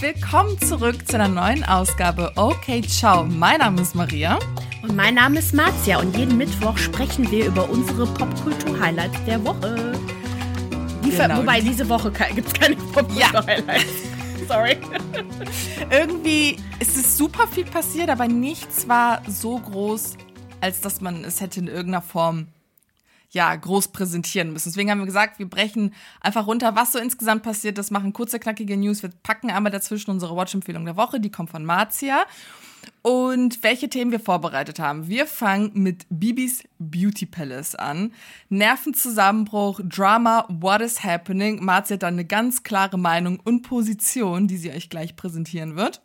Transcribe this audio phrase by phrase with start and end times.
[0.00, 3.24] Willkommen zurück zu einer neuen Ausgabe Okay Ciao.
[3.24, 4.38] Mein Name ist Maria.
[4.80, 9.98] Und mein Name ist Marzia und jeden Mittwoch sprechen wir über unsere Popkultur-Highlights der Woche.
[11.04, 11.38] Die genau.
[11.38, 13.84] Wobei, diese Woche gibt es keine Popkultur-Highlights.
[14.38, 14.46] Ja.
[14.48, 14.76] Sorry.
[15.90, 20.16] Irgendwie ist es super viel passiert, aber nichts war so groß,
[20.60, 22.46] als dass man es hätte in irgendeiner Form
[23.30, 24.70] ja, groß präsentieren müssen.
[24.70, 28.38] Deswegen haben wir gesagt, wir brechen einfach runter, was so insgesamt passiert ist, machen kurze,
[28.38, 29.02] knackige News.
[29.02, 32.24] Wir packen einmal dazwischen unsere Watch-Empfehlung der Woche, die kommt von Marzia.
[33.02, 35.08] Und welche Themen wir vorbereitet haben.
[35.08, 38.12] Wir fangen mit Bibis Beauty Palace an.
[38.48, 41.62] Nervenzusammenbruch, Drama, What is happening?
[41.62, 46.00] Marzia hat dann eine ganz klare Meinung und Position, die sie euch gleich präsentieren wird.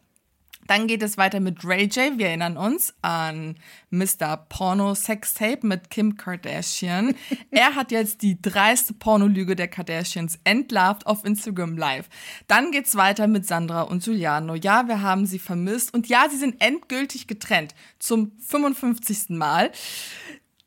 [0.68, 2.18] Dann geht es weiter mit Ray J.
[2.18, 3.56] Wir erinnern uns an
[3.90, 4.38] Mr.
[4.50, 7.16] Porno Sextape mit Kim Kardashian.
[7.52, 12.10] er hat jetzt die dreiste Pornolüge der Kardashians entlarvt auf Instagram Live.
[12.48, 14.56] Dann geht's weiter mit Sandra und Giuliano.
[14.56, 19.30] Ja, wir haben sie vermisst und ja, sie sind endgültig getrennt zum 55.
[19.30, 19.72] Mal.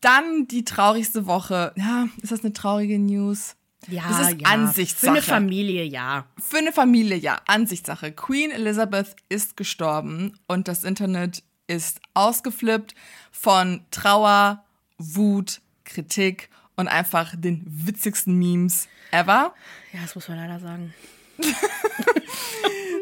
[0.00, 1.72] Dann die traurigste Woche.
[1.77, 3.56] Ja, ist das eine traurige News?
[3.89, 4.48] Ja, das ist ja.
[4.48, 5.06] Ansichtssache.
[5.06, 6.27] Für eine Familie, ja.
[6.39, 7.41] Für eine Familie, ja.
[7.47, 8.12] Ansichtssache.
[8.12, 12.95] Queen Elizabeth ist gestorben und das Internet ist ausgeflippt
[13.33, 14.65] von Trauer,
[14.98, 19.55] Wut, Kritik und einfach den witzigsten Memes ever.
[19.93, 20.95] Ja, das muss man leider sagen.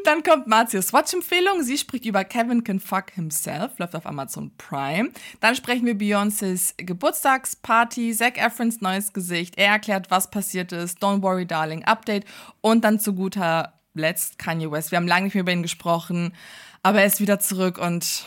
[0.05, 1.63] Dann kommt Marzias Watch-Empfehlung.
[1.63, 5.11] Sie spricht über Kevin Can Fuck Himself, läuft auf Amazon Prime.
[5.41, 9.55] Dann sprechen wir Beyoncés Geburtstagsparty, Zac Efrons neues Gesicht.
[9.57, 11.03] Er erklärt, was passiert ist.
[11.03, 12.27] Don't Worry Darling Update.
[12.61, 14.91] Und dann zu guter Letzt Kanye West.
[14.91, 16.35] Wir haben lange nicht mehr über ihn gesprochen,
[16.83, 18.25] aber er ist wieder zurück und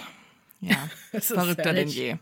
[0.62, 0.78] ja,
[1.20, 2.18] verrückter denn je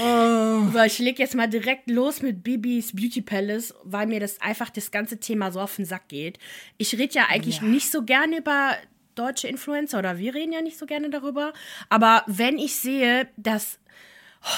[0.00, 0.70] oh.
[0.72, 4.70] So, ich leg jetzt mal direkt los mit Bibis Beauty Palace, weil mir das einfach
[4.70, 6.38] das ganze Thema so auf den Sack geht.
[6.76, 7.64] Ich rede ja eigentlich ja.
[7.64, 8.76] nicht so gerne über
[9.14, 11.52] deutsche Influencer oder wir reden ja nicht so gerne darüber.
[11.88, 13.78] Aber wenn ich sehe, dass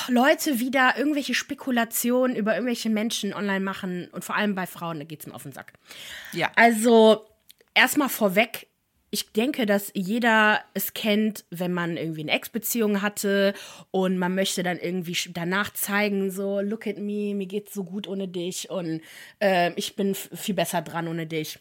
[0.08, 5.04] Leute wieder irgendwelche Spekulationen über irgendwelche Menschen online machen und vor allem bei Frauen, da
[5.04, 5.72] geht es mir auf den Sack.
[6.32, 6.50] Ja.
[6.56, 7.26] Also,
[7.74, 8.66] erstmal vorweg,
[9.10, 13.54] ich denke, dass jeder es kennt, wenn man irgendwie eine Ex-Beziehung hatte
[13.90, 18.06] und man möchte dann irgendwie danach zeigen, so, look at me, mir geht's so gut
[18.06, 19.00] ohne dich und
[19.40, 21.58] äh, ich bin viel besser dran ohne dich.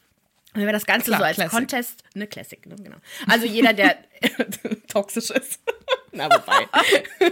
[0.53, 1.51] Wenn wir das Ganze Klar, so als Classic.
[1.51, 2.97] Contest, ne, Classic, ne, genau.
[3.27, 3.97] Also jeder, der
[4.87, 5.59] toxisch ist.
[6.11, 6.67] Na, wobei.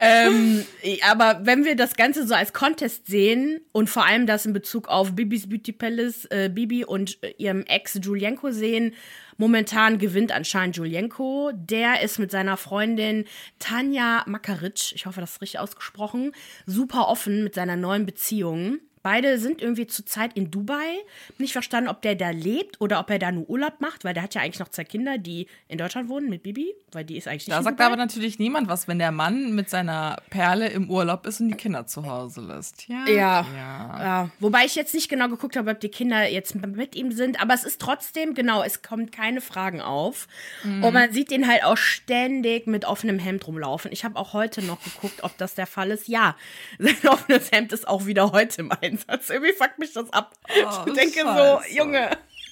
[0.00, 0.64] ähm,
[1.08, 4.88] aber wenn wir das Ganze so als Contest sehen und vor allem das in Bezug
[4.88, 8.94] auf Bibis Beauty Palace, äh, Bibi und äh, ihrem Ex Julienko sehen,
[9.36, 11.52] momentan gewinnt anscheinend Julienko.
[11.54, 13.24] Der ist mit seiner Freundin
[13.58, 16.32] Tanja Makaric, ich hoffe, das ist richtig ausgesprochen,
[16.66, 18.78] super offen mit seiner neuen Beziehung.
[19.02, 20.98] Beide sind irgendwie zurzeit in Dubai.
[21.38, 24.22] Nicht verstanden, ob der da lebt oder ob er da nur Urlaub macht, weil der
[24.22, 27.26] hat ja eigentlich noch zwei Kinder, die in Deutschland wohnen mit Bibi, weil die ist
[27.26, 27.86] eigentlich nicht Da sagt Dubai.
[27.86, 31.54] aber natürlich niemand was, wenn der Mann mit seiner Perle im Urlaub ist und die
[31.54, 32.88] Kinder zu Hause lässt.
[32.88, 33.06] Ja.
[33.06, 33.46] Ja.
[33.54, 34.02] ja.
[34.02, 34.30] ja.
[34.38, 37.54] Wobei ich jetzt nicht genau geguckt habe, ob die Kinder jetzt mit ihm sind, aber
[37.54, 40.28] es ist trotzdem, genau, es kommt keine Fragen auf.
[40.62, 40.84] Mhm.
[40.84, 43.92] Und man sieht ihn halt auch ständig mit offenem Hemd rumlaufen.
[43.92, 46.08] Ich habe auch heute noch geguckt, ob das der Fall ist.
[46.08, 46.36] Ja,
[46.78, 49.30] sein offenes Hemd ist auch wieder heute mein Einsatz.
[49.30, 50.34] Irgendwie fuckt mich das ab.
[50.48, 51.60] Oh, ich denke Scheiße.
[51.68, 52.10] so, Junge,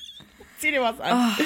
[0.59, 1.37] zieh dir was an.
[1.38, 1.43] Oh,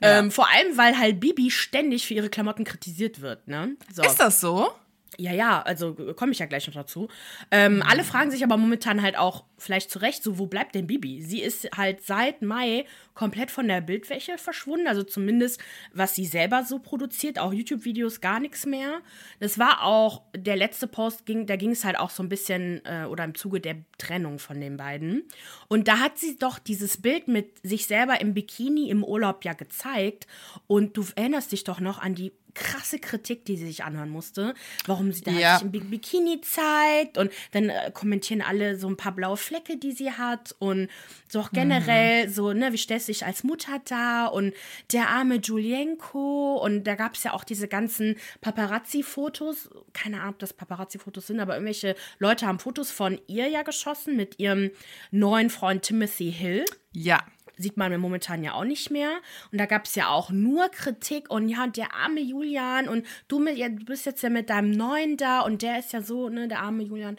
[0.00, 0.18] ja.
[0.18, 3.76] ähm, vor allem, weil halt Bibi ständig für ihre Klamotten kritisiert wird, ne?
[3.92, 4.02] So.
[4.02, 4.72] Ist das so?
[5.18, 7.08] Ja, ja, also komme ich ja gleich noch dazu.
[7.50, 7.82] Ähm, mhm.
[7.82, 11.22] Alle fragen sich aber momentan halt auch, vielleicht zu Recht, so, wo bleibt denn Bibi?
[11.22, 12.84] Sie ist halt seit Mai
[13.14, 15.60] komplett von der Bildfläche verschwunden, also zumindest
[15.94, 19.00] was sie selber so produziert, auch YouTube-Videos gar nichts mehr.
[19.40, 22.84] Das war auch der letzte Post, ging, da ging es halt auch so ein bisschen
[22.84, 25.24] äh, oder im Zuge der Trennung von den beiden.
[25.68, 29.54] Und da hat sie doch dieses Bild mit sich selber im Bikini im Urlaub ja
[29.54, 30.26] gezeigt.
[30.66, 34.54] Und du erinnerst dich doch noch an die krasse Kritik, die sie sich anhören musste,
[34.86, 35.58] warum sie da ja.
[35.58, 39.92] sich im Bikini zeigt und dann äh, kommentieren alle so ein paar blaue Flecke, die
[39.92, 40.88] sie hat und
[41.28, 42.32] so auch generell mhm.
[42.32, 44.54] so, ne, wie stellst du dich als Mutter da und
[44.92, 50.38] der arme Julienko und da gab es ja auch diese ganzen Paparazzi-Fotos, keine Ahnung, ob
[50.38, 54.70] das Paparazzi-Fotos sind, aber irgendwelche Leute haben Fotos von ihr ja geschossen mit ihrem
[55.10, 56.64] neuen Freund Timothy Hill.
[56.92, 57.20] Ja
[57.56, 59.10] sieht man momentan ja auch nicht mehr.
[59.50, 63.38] Und da gab es ja auch nur Kritik und ja, der arme Julian und du,
[63.38, 66.28] mit, ja, du bist jetzt ja mit deinem Neuen da und der ist ja so,
[66.28, 67.16] ne, der arme Julian.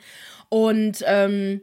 [0.50, 1.62] Und ähm,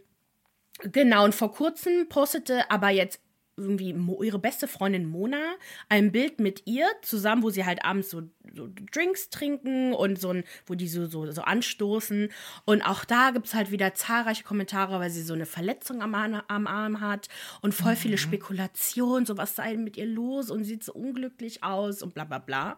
[0.83, 3.21] genau, und vor kurzem postete aber jetzt
[3.57, 5.55] irgendwie Mo, ihre beste Freundin Mona
[5.89, 8.23] ein Bild mit ihr zusammen, wo sie halt abends so,
[8.55, 12.31] so Drinks trinken und so ein, wo die so, so, so anstoßen.
[12.65, 16.15] Und auch da gibt es halt wieder zahlreiche Kommentare, weil sie so eine Verletzung am,
[16.15, 17.29] am Arm hat
[17.61, 22.03] und voll viele Spekulationen, so was sei mit ihr los und sieht so unglücklich aus
[22.03, 22.77] und bla bla bla.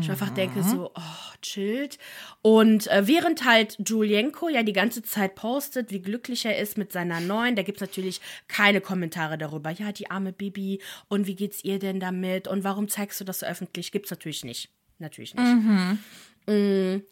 [0.00, 1.98] Ich einfach denke so, oh, chillt.
[2.42, 6.92] Und äh, während halt Julienko ja die ganze Zeit postet, wie glücklich er ist mit
[6.92, 9.70] seiner neuen, da gibt es natürlich keine Kommentare darüber.
[9.70, 13.40] Ja, die arme Bibi und wie geht's ihr denn damit und warum zeigst du das
[13.40, 13.92] so öffentlich?
[13.92, 14.70] Gibt's natürlich nicht.
[14.98, 15.46] Natürlich nicht.
[15.46, 15.98] Mhm.
[16.46, 17.02] Mm.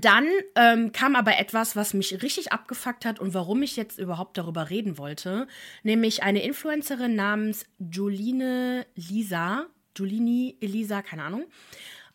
[0.00, 0.26] Dann
[0.56, 4.68] ähm, kam aber etwas, was mich richtig abgefuckt hat und warum ich jetzt überhaupt darüber
[4.68, 5.46] reden wollte,
[5.84, 11.46] nämlich eine Influencerin namens Joline Lisa Giulini, Elisa, keine Ahnung.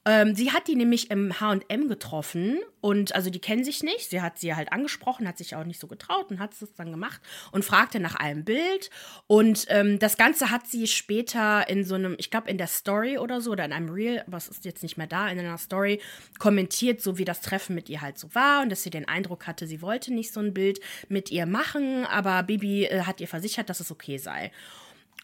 [0.06, 4.10] Ähm, sie hat die nämlich im HM getroffen und also die kennen sich nicht.
[4.10, 6.92] Sie hat sie halt angesprochen, hat sich auch nicht so getraut und hat es dann
[6.92, 7.22] gemacht
[7.52, 8.90] und fragte nach einem Bild.
[9.28, 13.18] Und ähm, das Ganze hat sie später in so einem, ich glaube in der Story
[13.18, 16.00] oder so oder in einem Reel, was ist jetzt nicht mehr da, in einer Story
[16.40, 19.48] kommentiert, so wie das Treffen mit ihr halt so war und dass sie den Eindruck
[19.48, 20.80] hatte, sie wollte nicht so ein Bild
[21.10, 24.52] mit ihr machen, aber Bibi äh, hat ihr versichert, dass es okay sei.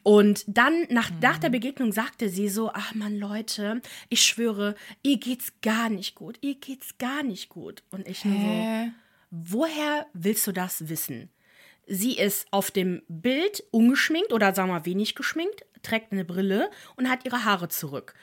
[0.06, 1.18] Und dann, nach, mhm.
[1.20, 6.14] nach der Begegnung, sagte sie so: Ach man, Leute, ich schwöre, ihr geht's gar nicht
[6.14, 6.38] gut.
[6.42, 7.82] Ihr geht's gar nicht gut.
[7.90, 8.92] Und ich nur so:
[9.32, 11.32] Woher willst du das wissen?
[11.88, 16.70] Sie ist auf dem Bild ungeschminkt oder sagen wir mal wenig geschminkt, trägt eine Brille
[16.98, 18.14] und hat ihre Haare zurück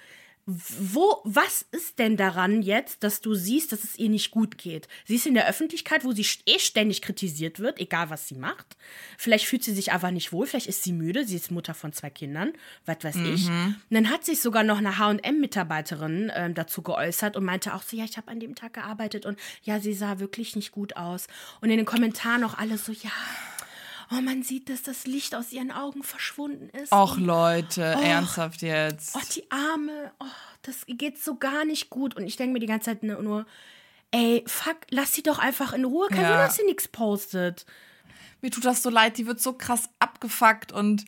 [0.45, 4.89] wo, was ist denn daran jetzt, dass du siehst, dass es ihr nicht gut geht?
[5.05, 8.77] Sie ist in der Öffentlichkeit, wo sie eh ständig kritisiert wird, egal was sie macht.
[9.17, 11.93] Vielleicht fühlt sie sich einfach nicht wohl, vielleicht ist sie müde, sie ist Mutter von
[11.93, 12.55] zwei Kindern,
[12.87, 13.35] was weiß mhm.
[13.35, 13.47] ich.
[13.47, 17.97] Und dann hat sich sogar noch eine HM-Mitarbeiterin äh, dazu geäußert und meinte auch so,
[17.97, 21.29] ja, ich habe an dem Tag gearbeitet und ja, sie sah wirklich nicht gut aus.
[21.61, 23.13] Und in den Kommentaren auch alle so, ja,
[24.13, 26.93] oh, man sieht, dass das Licht aus ihren Augen verschwunden ist.
[26.93, 29.17] Och, Leute, oh, ernsthaft jetzt.
[29.17, 30.27] Oh, die Arme, oh,
[30.63, 32.17] das geht so gar nicht gut.
[32.17, 33.47] Und ich denke mir die ganze Zeit nur,
[34.11, 36.09] ey, fuck, lass sie doch einfach in Ruhe.
[36.09, 36.31] Kein ja.
[36.31, 37.67] Wunder, dass sie nichts postet.
[38.41, 41.05] Mir tut das so leid, die wird so krass abgefuckt und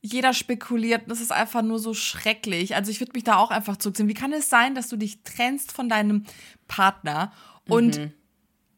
[0.00, 1.02] jeder spekuliert.
[1.06, 2.74] Das ist einfach nur so schrecklich.
[2.74, 4.08] Also ich würde mich da auch einfach zurückziehen.
[4.08, 6.24] Wie kann es sein, dass du dich trennst von deinem
[6.66, 7.32] Partner
[7.68, 8.12] und mhm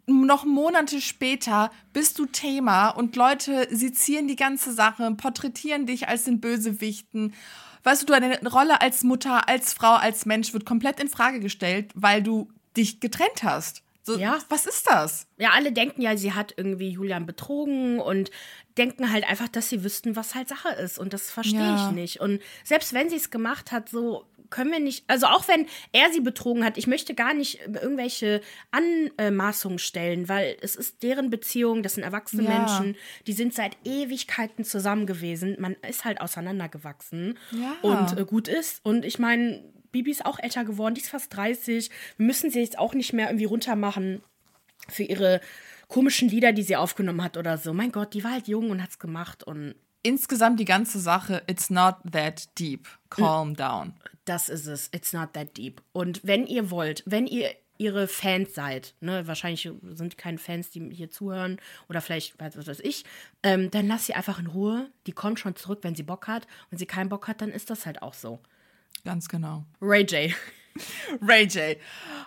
[0.06, 6.24] noch Monate später bist du Thema und Leute sezieren die ganze Sache, porträtieren dich als
[6.24, 7.34] den Bösewichten.
[7.82, 11.90] Weißt du, deine Rolle als Mutter, als Frau, als Mensch wird komplett in Frage gestellt,
[11.94, 13.82] weil du dich getrennt hast.
[14.02, 14.38] So, ja.
[14.50, 15.26] Was ist das?
[15.38, 18.30] Ja, alle denken ja, sie hat irgendwie Julian betrogen und
[18.76, 20.98] denken halt einfach, dass sie wüssten, was halt Sache ist.
[20.98, 21.88] Und das verstehe ja.
[21.88, 22.20] ich nicht.
[22.20, 26.12] Und selbst wenn sie es gemacht hat, so können wir nicht, also auch wenn er
[26.12, 28.40] sie betrogen hat, ich möchte gar nicht irgendwelche
[28.70, 32.58] Anmaßungen stellen, weil es ist deren Beziehung, das sind erwachsene ja.
[32.60, 32.96] Menschen,
[33.26, 35.56] die sind seit Ewigkeiten zusammen gewesen.
[35.58, 37.74] Man ist halt auseinandergewachsen ja.
[37.82, 38.78] und äh, gut ist.
[38.84, 39.60] Und ich meine,
[39.90, 41.90] Bibi ist auch älter geworden, die ist fast 30.
[42.16, 44.22] Wir müssen sie jetzt auch nicht mehr irgendwie runtermachen
[44.88, 45.40] für ihre
[45.88, 47.72] komischen Lieder, die sie aufgenommen hat oder so.
[47.74, 49.74] Mein Gott, die war halt jung und hat's gemacht und
[50.04, 52.86] insgesamt die ganze Sache, it's not that deep.
[53.10, 53.94] Calm down.
[54.24, 54.88] Das ist es.
[54.92, 55.82] It's not that deep.
[55.92, 60.90] Und wenn ihr wollt, wenn ihr ihre Fans seid, ne, wahrscheinlich sind keine Fans, die
[60.90, 63.04] hier zuhören oder vielleicht, was weiß ich,
[63.42, 64.90] ähm, dann lasst sie einfach in Ruhe.
[65.06, 66.46] Die kommt schon zurück, wenn sie Bock hat.
[66.70, 68.38] Wenn sie keinen Bock hat, dann ist das halt auch so.
[69.04, 69.64] Ganz genau.
[69.80, 70.32] Ray J.
[71.22, 71.76] Ray J.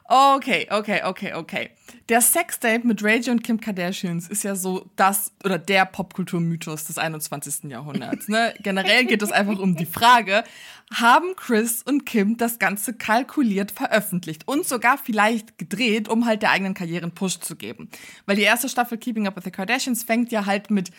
[0.10, 1.70] Okay, okay, okay, okay.
[2.08, 6.86] Der Sextape mit Ray J und Kim Kardashians ist ja so das oder der Popkulturmythos
[6.86, 7.70] des 21.
[7.70, 8.30] Jahrhunderts.
[8.30, 8.54] Ne?
[8.64, 10.46] Generell geht es einfach um die Frage,
[10.94, 16.52] haben Chris und Kim das Ganze kalkuliert veröffentlicht und sogar vielleicht gedreht, um halt der
[16.52, 17.90] eigenen Karriere einen Push zu geben.
[18.26, 20.92] Weil die erste Staffel Keeping Up with the Kardashians fängt ja halt mit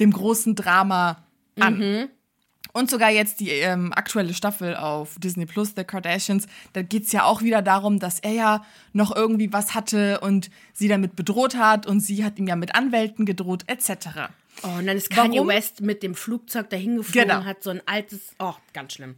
[0.00, 1.22] dem großen Drama
[1.60, 1.78] an.
[1.78, 2.08] Mhm.
[2.76, 7.12] Und sogar jetzt die ähm, aktuelle Staffel auf Disney Plus, The Kardashians, da geht es
[7.12, 11.56] ja auch wieder darum, dass er ja noch irgendwie was hatte und sie damit bedroht
[11.56, 14.28] hat und sie hat ihm ja mit Anwälten gedroht, etc.
[14.62, 15.48] Oh, und dann ist Kanye Warum?
[15.48, 17.44] West mit dem Flugzeug dahin geflogen, genau.
[17.46, 19.14] hat so ein altes, oh, ganz schlimm.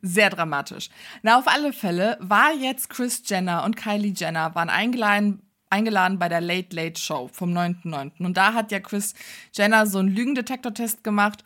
[0.00, 0.88] Sehr dramatisch.
[1.22, 6.30] Na, auf alle Fälle war jetzt Chris Jenner und Kylie Jenner waren eingeladen eingeladen bei
[6.30, 8.12] der Late Late Show vom 9.9.
[8.24, 9.12] Und da hat ja Chris
[9.52, 11.44] Jenner so einen Lügendetektor-Test gemacht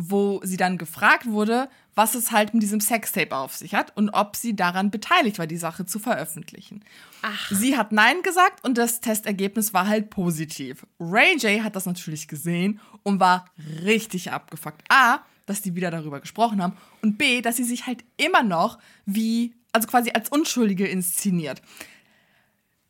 [0.00, 4.10] wo sie dann gefragt wurde, was es halt mit diesem Sextape auf sich hat und
[4.10, 6.84] ob sie daran beteiligt war, die Sache zu veröffentlichen.
[7.22, 7.50] Ach.
[7.50, 10.86] Sie hat Nein gesagt und das Testergebnis war halt positiv.
[11.00, 13.46] Ray J hat das natürlich gesehen und war
[13.82, 14.84] richtig abgefuckt.
[14.88, 18.78] A, dass die wieder darüber gesprochen haben und B, dass sie sich halt immer noch
[19.04, 21.60] wie, also quasi als Unschuldige inszeniert.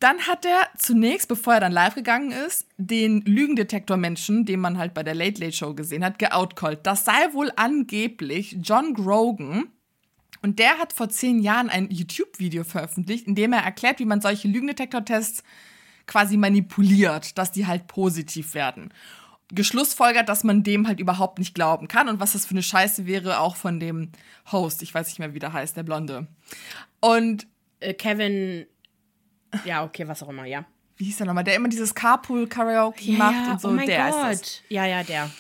[0.00, 4.95] Dann hat er zunächst, bevor er dann live gegangen ist, den Lügendetektor-Menschen, den man halt
[4.95, 6.87] bei der Late Late Show gesehen hat, geoutcallt.
[6.87, 9.69] Das sei wohl angeblich John Grogan.
[10.40, 14.21] Und der hat vor zehn Jahren ein YouTube-Video veröffentlicht, in dem er erklärt, wie man
[14.21, 15.43] solche Lügendetektor-Tests
[16.07, 18.95] quasi manipuliert, dass die halt positiv werden.
[19.50, 23.07] Geschlussfolgert, dass man dem halt überhaupt nicht glauben kann und was das für eine Scheiße
[23.07, 24.12] wäre, auch von dem
[24.52, 24.83] Host.
[24.83, 26.28] Ich weiß nicht mehr, wie der heißt, der Blonde.
[27.00, 27.49] Und
[27.81, 28.67] Äh, Kevin.
[29.64, 30.64] Ja, okay, was auch immer, ja.
[30.97, 31.45] wie hieß der nochmal?
[31.45, 33.69] Der immer dieses Carpool-Karaoke macht und so.
[33.69, 34.33] oh mein der Gott.
[34.33, 34.62] ist es.
[34.69, 35.31] Ja, ja, der.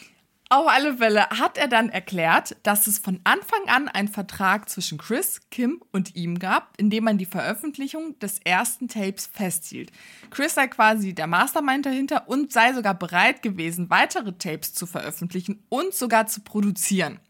[0.50, 4.96] Auf alle Fälle hat er dann erklärt, dass es von Anfang an einen Vertrag zwischen
[4.96, 9.92] Chris, Kim und ihm gab, in dem man die Veröffentlichung des ersten Tapes festhielt.
[10.30, 15.62] Chris sei quasi der Mastermind dahinter und sei sogar bereit gewesen, weitere Tapes zu veröffentlichen
[15.68, 17.20] und sogar zu produzieren.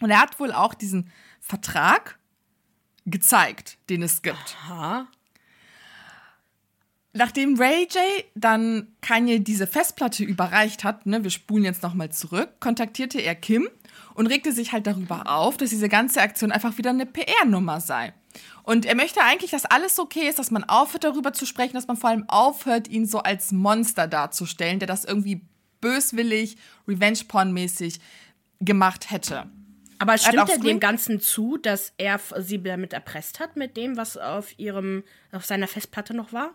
[0.00, 2.18] Und er hat wohl auch diesen Vertrag
[3.04, 4.56] gezeigt, den es gibt.
[4.66, 5.08] Ha?
[7.16, 12.60] Nachdem Ray J dann Kanye diese Festplatte überreicht hat, ne, wir spulen jetzt nochmal zurück,
[12.60, 13.68] kontaktierte er Kim
[14.14, 18.12] und regte sich halt darüber auf, dass diese ganze Aktion einfach wieder eine PR-Nummer sei.
[18.62, 21.86] Und er möchte eigentlich, dass alles okay ist, dass man aufhört, darüber zu sprechen, dass
[21.86, 25.40] man vor allem aufhört, ihn so als Monster darzustellen, der das irgendwie
[25.80, 26.56] böswillig,
[26.86, 28.00] Revenge-Porn-mäßig
[28.60, 29.46] gemacht hätte.
[29.98, 34.18] Aber stimmt er dem Ganzen zu, dass er sie damit erpresst hat, mit dem, was
[34.18, 36.52] auf ihrem, auf seiner Festplatte noch war?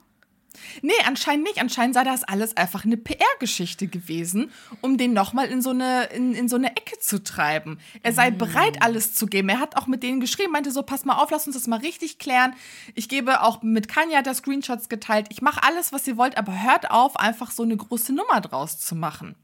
[0.81, 1.59] Nee, anscheinend nicht.
[1.59, 6.33] Anscheinend sei das alles einfach eine PR-Geschichte gewesen, um den nochmal in, so eine, in,
[6.33, 7.79] in so eine Ecke zu treiben.
[8.03, 9.49] Er sei bereit, alles zu geben.
[9.49, 11.79] Er hat auch mit denen geschrieben, meinte so, pass mal auf, lass uns das mal
[11.79, 12.53] richtig klären.
[12.95, 15.27] Ich gebe auch mit Kanye er Screenshots geteilt.
[15.29, 18.79] Ich mache alles, was ihr wollt, aber hört auf, einfach so eine große Nummer draus
[18.79, 19.35] zu machen.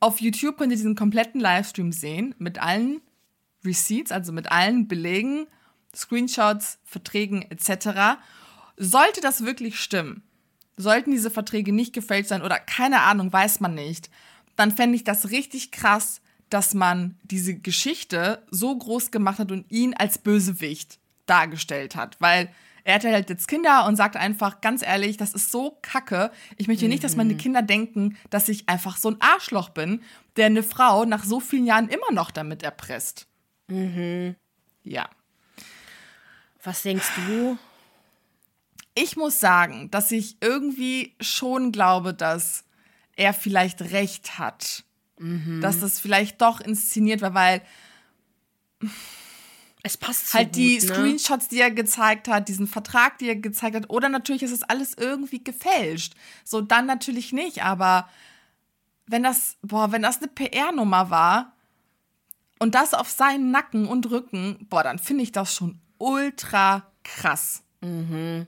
[0.00, 3.00] Auf YouTube könnt ihr diesen kompletten Livestream sehen, mit allen
[3.64, 5.46] Receipts, also mit allen Belegen,
[5.96, 8.18] Screenshots, Verträgen etc.
[8.76, 10.22] Sollte das wirklich stimmen,
[10.76, 14.10] sollten diese Verträge nicht gefälscht sein oder keine Ahnung, weiß man nicht,
[14.56, 19.70] dann fände ich das richtig krass, dass man diese Geschichte so groß gemacht hat und
[19.70, 22.50] ihn als Bösewicht dargestellt hat, weil
[22.84, 26.30] er hatte halt jetzt Kinder und sagt einfach ganz ehrlich, das ist so kacke.
[26.56, 30.02] Ich möchte nicht, dass meine Kinder denken, dass ich einfach so ein Arschloch bin,
[30.36, 33.26] der eine Frau nach so vielen Jahren immer noch damit erpresst.
[34.84, 35.10] Ja.
[36.66, 37.56] Was denkst du?
[38.94, 42.64] Ich muss sagen, dass ich irgendwie schon glaube, dass
[43.14, 44.84] er vielleicht recht hat.
[45.60, 47.62] Dass das vielleicht doch inszeniert war, weil
[49.86, 50.80] Es passt so halt gut, die ne?
[50.80, 54.64] Screenshots, die er gezeigt hat, diesen Vertrag, die er gezeigt hat, oder natürlich ist es
[54.64, 56.14] alles irgendwie gefälscht.
[56.42, 58.08] So, dann natürlich nicht, aber
[59.06, 61.52] wenn das, boah, wenn das eine PR-Nummer war
[62.58, 67.62] und das auf seinen Nacken und Rücken, boah, dann finde ich das schon ultra krass.
[67.80, 68.46] Mhm.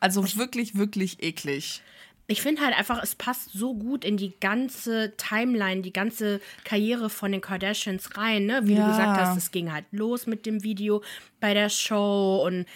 [0.00, 1.82] Also wirklich, wirklich eklig.
[2.28, 7.08] Ich finde halt einfach, es passt so gut in die ganze Timeline, die ganze Karriere
[7.08, 8.62] von den Kardashians rein, ne?
[8.64, 8.80] Wie Ja.
[8.80, 11.02] du gesagt hast, es ging halt los mit dem Video
[11.38, 12.66] bei der Show und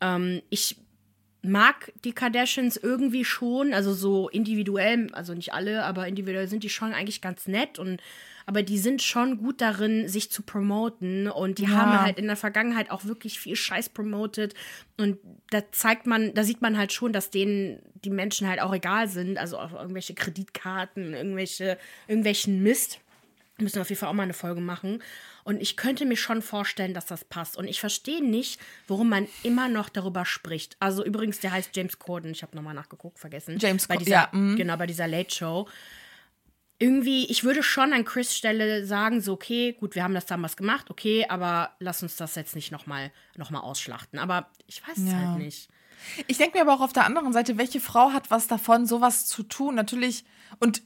[0.00, 0.76] ähm, ich
[1.42, 6.68] mag die Kardashians irgendwie schon, also so individuell, also nicht alle, aber individuell sind die
[6.68, 8.00] schon eigentlich ganz nett und
[8.48, 11.68] aber die sind schon gut darin, sich zu promoten und die Ja.
[11.68, 14.54] haben halt in der Vergangenheit auch wirklich viel Scheiß promotet
[14.96, 15.18] und
[15.50, 19.06] da zeigt man, da sieht man halt schon, dass denen die Menschen halt auch egal
[19.06, 21.76] sind, also auf irgendwelche Kreditkarten, irgendwelche,
[22.06, 23.00] irgendwelchen Mist.
[23.60, 25.02] Müssen wir auf jeden Fall auch mal eine Folge machen.
[25.42, 27.56] Und ich könnte mir schon vorstellen, dass das passt.
[27.56, 30.76] Und ich verstehe nicht, warum man immer noch darüber spricht.
[30.78, 32.30] Also übrigens, der heißt James Corden.
[32.30, 33.58] Ich habe nochmal nachgeguckt, vergessen.
[33.58, 34.54] James bei Cor- dieser, ja, mhm.
[34.56, 35.68] Genau, bei dieser Late Show.
[36.80, 40.56] Irgendwie, ich würde schon an Chris Stelle sagen, so, okay, gut, wir haben das damals
[40.56, 44.18] gemacht, okay, aber lass uns das jetzt nicht nochmal noch mal ausschlachten.
[44.20, 45.18] Aber ich weiß es Ja.
[45.30, 45.68] halt nicht.
[46.28, 49.26] Ich denke mir aber auch auf der anderen Seite, welche Frau hat was davon, sowas
[49.26, 49.74] zu tun?
[49.74, 50.24] Natürlich.
[50.60, 50.82] Und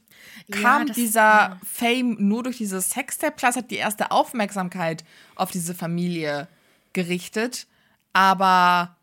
[0.47, 1.59] Ja, kam das- dieser ja.
[1.63, 3.35] Fame nur durch dieses Sextape?
[3.35, 5.03] Klar, hat die erste Aufmerksamkeit
[5.35, 6.47] auf diese Familie
[6.93, 7.67] gerichtet.
[8.13, 8.97] Aber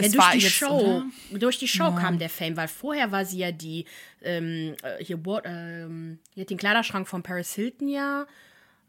[0.00, 1.38] Ja, durch die jetzt, Show, oder?
[1.38, 3.84] durch die Show kam der Fame, weil vorher war sie ja die,
[4.22, 8.26] ähm, äh, hier, ähm, die hat den Kleiderschrank von Paris Hilton ja.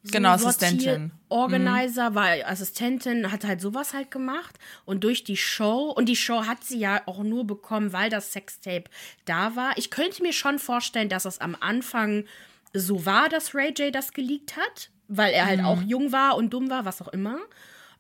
[0.04, 0.32] So Genau.
[0.32, 1.12] Assistentin.
[1.30, 4.60] Organizer, war Assistentin, hat halt sowas halt gemacht.
[4.84, 8.34] Und durch die Show, und die Show hat sie ja auch nur bekommen, weil das
[8.34, 8.84] Sextape
[9.26, 9.78] da war.
[9.78, 12.26] Ich könnte mir schon vorstellen, dass es am Anfang
[12.74, 16.54] so war, dass Ray J das geleakt hat, weil er halt auch jung war und
[16.54, 17.38] dumm war, was auch immer.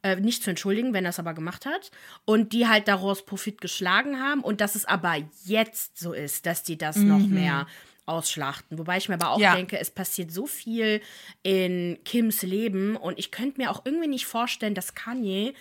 [0.04, 1.90] Äh, nicht zu entschuldigen, wenn er es aber gemacht hat.
[2.26, 4.42] Und die halt daraus Profit geschlagen haben.
[4.42, 7.68] Und dass es aber jetzt so ist, dass die das noch mehr
[8.06, 8.78] ausschlachten.
[8.78, 9.56] Wobei ich mir aber auch Ja.
[9.56, 11.02] denke, es passiert so viel
[11.42, 12.98] in Kims Leben.
[12.98, 15.54] Und ich könnte mir auch irgendwie nicht vorstellen, dass Kanye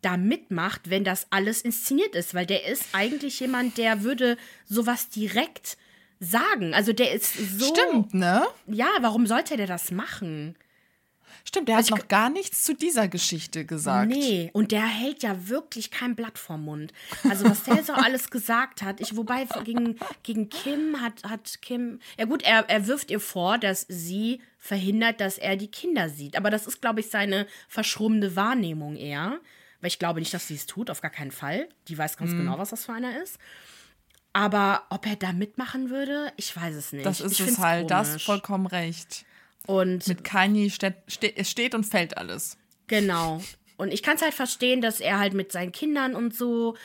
[0.00, 5.10] da mitmacht, wenn das alles inszeniert ist, weil der ist eigentlich jemand, der würde sowas
[5.10, 5.76] direkt
[6.20, 6.72] sagen.
[6.72, 7.74] Also der ist so.
[7.74, 8.46] Stimmt, ne?
[8.66, 10.56] Ja, warum sollte der das machen?
[11.44, 14.10] Stimmt, der hat noch gar nichts zu dieser Geschichte gesagt.
[14.10, 16.92] Nee, und der hält ja wirklich kein Blatt vorm Mund.
[17.28, 22.00] Also, was der so alles gesagt hat, ich, wobei gegen, gegen Kim hat, hat Kim,
[22.18, 26.36] ja gut, er, er wirft ihr vor, dass sie verhindert, dass er die Kinder sieht.
[26.36, 29.40] Aber das ist, glaube ich, seine verschrumpfende Wahrnehmung eher.
[29.80, 31.68] Weil ich glaube nicht, dass sie es tut, auf gar keinen Fall.
[31.88, 33.38] Die weiß ganz genau, was das für einer ist.
[34.32, 37.06] Aber ob er da mitmachen würde, ich weiß es nicht.
[37.06, 38.24] Das ist ich es halt, das komisch.
[38.26, 39.24] vollkommen recht.
[39.66, 42.56] Und Mit Kanye steht, steht, und fällt alles.
[42.86, 43.42] Genau.
[43.76, 46.76] Und ich kann es halt verstehen, dass er halt mit seinen Kindern und so.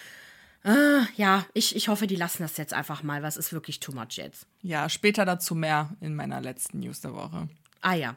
[0.63, 3.91] Äh, ja, ich, ich hoffe, die lassen das jetzt einfach mal, was ist wirklich too
[3.91, 4.47] much jetzt.
[4.61, 7.47] Ja, später dazu mehr in meiner letzten News der Woche.
[7.81, 8.15] Ah ja.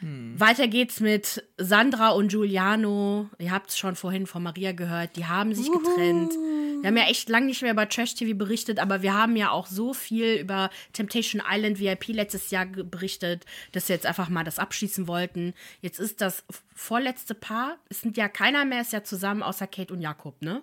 [0.00, 3.28] Weiter geht's mit Sandra und Giuliano.
[3.38, 5.16] Ihr habt es schon vorhin von Maria gehört.
[5.16, 6.32] Die haben sich getrennt.
[6.80, 9.50] Wir haben ja echt lange nicht mehr über Trash TV berichtet, aber wir haben ja
[9.50, 14.44] auch so viel über Temptation Island VIP letztes Jahr berichtet, dass wir jetzt einfach mal
[14.44, 15.54] das abschließen wollten.
[15.80, 16.44] Jetzt ist das
[16.74, 17.78] vorletzte Paar.
[17.88, 20.62] Es sind ja keiner mehr, ist ja zusammen außer Kate und Jakob, ne?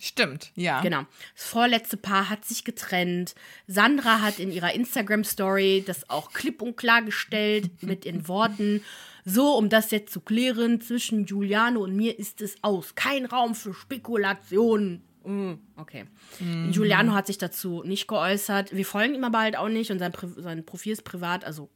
[0.00, 0.80] Stimmt, ja.
[0.80, 1.04] Genau.
[1.34, 3.34] Das vorletzte Paar hat sich getrennt.
[3.66, 8.84] Sandra hat in ihrer Instagram-Story das auch klipp und klar gestellt mit den Worten.
[9.24, 12.94] So, um das jetzt zu klären, zwischen Giuliano und mir ist es aus.
[12.94, 15.02] Kein Raum für Spekulationen.
[15.28, 16.06] Mm, Okay.
[16.72, 18.74] Giuliano hat sich dazu nicht geäußert.
[18.74, 21.44] Wir folgen ihm aber halt auch nicht und sein, Pri sein Profil ist privat.
[21.44, 21.68] Also,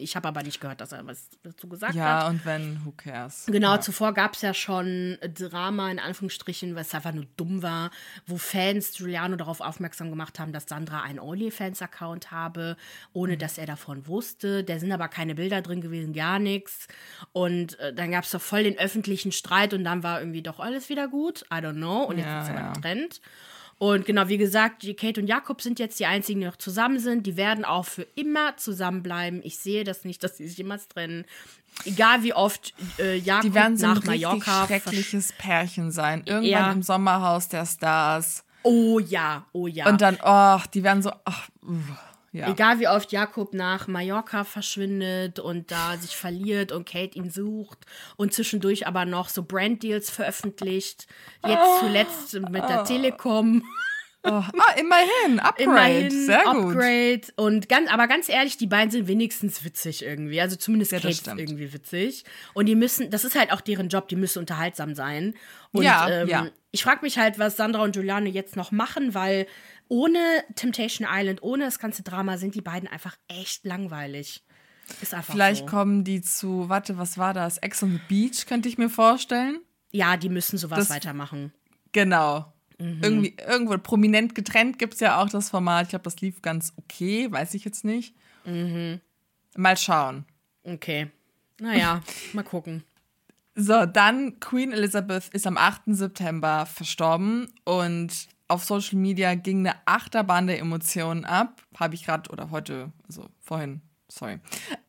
[0.00, 1.96] ich habe aber nicht gehört, dass er was dazu gesagt hat.
[1.98, 3.44] Ja, und wenn, who cares?
[3.46, 3.80] Genau, Ja.
[3.80, 7.90] zuvor gab es ja schon Drama in Anführungsstrichen, was einfach nur dumm war,
[8.26, 12.76] wo Fans Giuliano darauf aufmerksam gemacht haben, dass Sandra einen OnlyFans-Account habe,
[13.12, 13.38] ohne Mhm.
[13.40, 14.64] dass er davon wusste.
[14.64, 16.86] Da sind aber keine Bilder drin gewesen, gar nichts.
[17.32, 20.60] Und äh, dann gab es doch voll den öffentlichen Streit und dann war irgendwie doch
[20.60, 21.42] alles wieder gut.
[21.52, 22.04] I don't know.
[22.04, 22.72] Und jetzt Ja, ist er ja.
[22.72, 23.20] getrennt.
[23.78, 27.26] Und genau, wie gesagt, Kate und Jakob sind jetzt die einzigen, die noch zusammen sind.
[27.26, 29.40] Die werden auch für immer zusammenbleiben.
[29.44, 31.24] Ich sehe das nicht, dass sie sich jemals trennen.
[31.84, 36.22] Egal wie oft äh, Jakob Die werden so ein nach richtig Mallorca schreckliches Pärchen sein.
[36.26, 36.72] Irgendwann Ja.
[36.72, 38.44] im Sommerhaus der Stars.
[38.64, 39.88] Oh ja, oh ja.
[39.88, 41.48] Und dann, oh, die werden so, ach,
[42.32, 42.50] ja.
[42.50, 47.78] Egal wie oft Jakob nach Mallorca verschwindet und da sich verliert und Kate ihn sucht
[48.16, 51.06] und zwischendurch aber noch so Branddeals veröffentlicht.
[51.46, 53.62] Jetzt zuletzt mit der Telekom.
[54.24, 56.74] Oh, ah, immerhin, Upgrade, Immerhin sehr gut.
[56.74, 57.20] Upgrade.
[57.36, 60.40] Und ganz, aber ganz ehrlich, die beiden sind wenigstens witzig irgendwie.
[60.40, 62.24] Also zumindest Ja, Kate ist irgendwie witzig.
[62.52, 65.34] Und die müssen, das ist halt auch deren Job, die müssen unterhaltsam sein.
[65.70, 66.48] Und Ja, ähm, ja.
[66.72, 69.46] ich frage mich halt, was Sandra und Giuliano jetzt noch machen, weil
[69.88, 70.18] ohne
[70.54, 74.42] Temptation Island, ohne das ganze Drama sind die beiden einfach echt langweilig.
[75.02, 75.66] Ist einfach Vielleicht so.
[75.66, 77.58] kommen die zu, warte, was war das?
[77.58, 79.60] Ex on the Beach, könnte ich mir vorstellen.
[79.90, 81.52] Ja, die müssen sowas Das- weitermachen.
[81.92, 82.52] Genau.
[82.78, 83.00] Mhm.
[83.02, 85.84] Irgendwie, irgendwo prominent getrennt gibt es ja auch das Format.
[85.84, 88.14] Ich glaube, das lief ganz okay, weiß ich jetzt nicht.
[88.44, 89.00] Mhm.
[89.56, 90.24] Mal schauen.
[90.62, 91.10] Okay.
[91.60, 92.02] Naja,
[92.34, 92.84] mal gucken.
[93.56, 95.82] So, dann Queen Elizabeth ist am 8.
[95.86, 101.62] September verstorben und auf Social Media ging eine Achterbahn der Emotionen ab.
[101.78, 104.40] Habe ich gerade oder heute, also vorhin, sorry.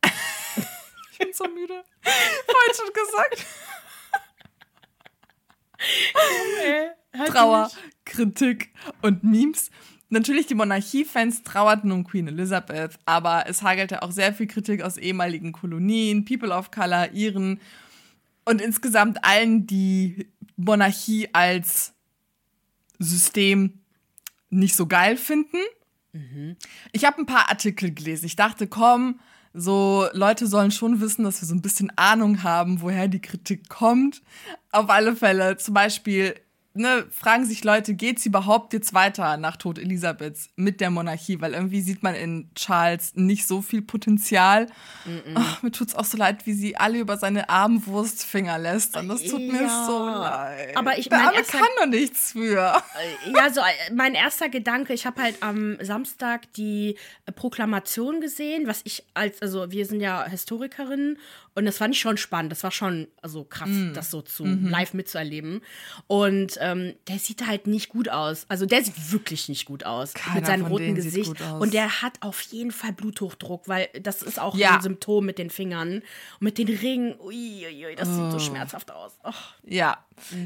[1.12, 1.84] ich bin so müde.
[2.02, 3.46] Vorhin schon gesagt.
[7.28, 7.70] Trauer,
[8.04, 9.70] Kritik und Memes.
[10.08, 14.96] Natürlich, die Monarchie-Fans trauerten um Queen Elizabeth, aber es hagelte auch sehr viel Kritik aus
[14.96, 17.60] ehemaligen Kolonien, People of Color, Iren
[18.44, 21.94] und insgesamt allen, die Monarchie als
[23.00, 23.80] System
[24.50, 25.56] nicht so geil finden.
[26.92, 28.26] Ich habe ein paar Artikel gelesen.
[28.26, 29.20] Ich dachte, komm,
[29.52, 33.68] so Leute sollen schon wissen, dass wir so ein bisschen Ahnung haben, woher die Kritik
[33.68, 34.22] kommt.
[34.70, 36.34] Auf alle Fälle, zum Beispiel,
[36.74, 41.40] ne, fragen sich Leute, geht's überhaupt jetzt weiter nach Tod Elisabeths mit der Monarchie?
[41.40, 44.66] Weil irgendwie sieht man in Charles nicht so viel Potenzial.
[45.34, 48.96] Ach, mir tut's auch so leid, wie sie alle über seine armen Wurstfinger lässt.
[48.96, 49.86] Und das tut mir Ja.
[49.86, 50.76] so leid.
[50.76, 52.82] Aber ich- Der mein Arme erster- kann doch nichts für.
[53.36, 58.66] Ja, so äh, mein erster Gedanke, ich habe halt am Samstag die äh, Proklamation gesehen,
[58.66, 61.18] was ich als, also wir sind ja Historikerinnen
[61.54, 62.52] und das fand ich schon spannend.
[62.52, 63.92] Das war schon also krass, Mm.
[63.92, 64.68] das so zu Mhm.
[64.68, 65.60] live mitzuerleben.
[66.06, 68.46] Und ähm, der sieht halt nicht gut aus.
[68.48, 71.40] Also der sieht wirklich nicht gut aus Keiner mit seinem roten sieht Gesicht.
[71.58, 74.76] Und der hat auf jeden Fall Bluthochdruck, weil das ist auch Ja.
[74.76, 75.94] ein Symptom mit den Fingern.
[75.94, 76.02] Und
[76.40, 78.30] mit den Ringen, ui, ui, ui, das sieht Oh.
[78.30, 79.12] so schmerzhaft aus.
[79.24, 79.54] Och.
[79.64, 79.98] Ja.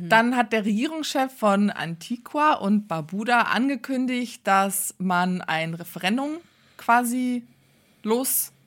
[0.08, 6.38] Dann hat der Regierungschef von Antigua und Barbuda angekündigt, dass man ein Referendum
[6.76, 7.44] quasi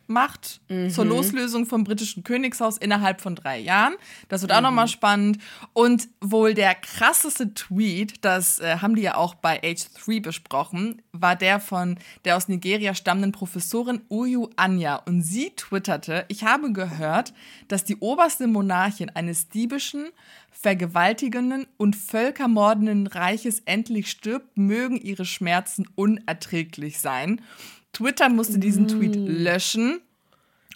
[0.07, 3.95] macht zur Loslösung vom britischen Königshaus innerhalb von drei Jahren.
[4.29, 5.39] Das wird auch nochmal spannend.
[5.73, 11.01] Und wohl der krasseste Tweet, das äh, haben die ja auch bei Age 3 besprochen,
[11.11, 14.95] war der von der aus Nigeria stammenden Professorin Uyu Anya.
[14.95, 17.33] Und sie twitterte, ich habe gehört,
[17.67, 20.07] dass die oberste Monarchin eines diebischen,
[20.51, 27.41] vergewaltigenden und völkermordenden Reiches endlich stirbt, mögen ihre Schmerzen unerträglich sein.
[27.97, 30.01] Twitter musste diesen Tweet löschen.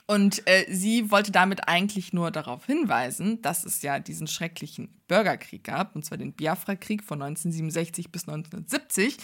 [0.07, 5.63] Und äh, sie wollte damit eigentlich nur darauf hinweisen, dass es ja diesen schrecklichen Bürgerkrieg
[5.63, 9.17] gab, und zwar den Biafra-Krieg von 1967 bis 1970,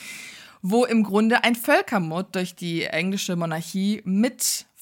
[0.61, 4.01] wo im Grunde ein Völkermord durch die englische Monarchie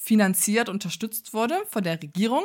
[0.06, 2.44] mitfinanziert, unterstützt wurde von der Regierung.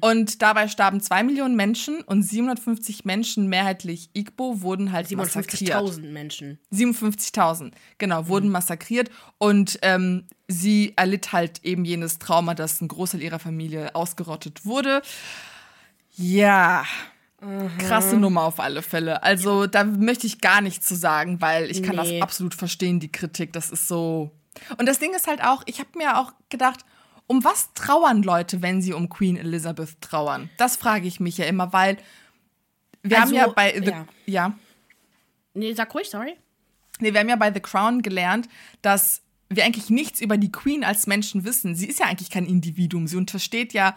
[0.00, 5.76] Und dabei starben zwei Millionen Menschen und 750 Menschen, mehrheitlich Igbo, wurden halt massakriert.
[5.76, 6.58] 57.000 Menschen.
[6.72, 13.22] 57.000, genau, wurden massakriert und ähm, sie erlitt halt eben jenes Trauma, dass ein Großteil
[13.22, 15.02] ihrer Familie ausgerottet wurde.
[16.16, 16.84] Ja,
[17.78, 19.22] krasse Nummer auf alle Fälle.
[19.22, 22.14] Also da möchte ich gar nichts zu sagen, weil ich kann Nee.
[22.18, 23.52] das absolut verstehen, die Kritik.
[23.52, 24.32] Das ist so.
[24.78, 26.84] Und das Ding ist halt auch, ich habe mir auch gedacht,
[27.26, 30.50] um was trauern Leute, wenn sie um Queen Elizabeth trauern?
[30.58, 31.96] Das frage ich mich ja immer, weil
[33.02, 34.06] wir Also, haben ja bei The, ja.
[34.26, 34.58] ja
[35.54, 36.36] Nee, sag ruhig, sorry.
[37.00, 38.48] Nee, wir haben ja bei The Crown gelernt,
[38.82, 41.74] dass wir eigentlich nichts über die Queen als Menschen wissen.
[41.74, 43.06] Sie ist ja eigentlich kein Individuum.
[43.06, 43.96] Sie untersteht ja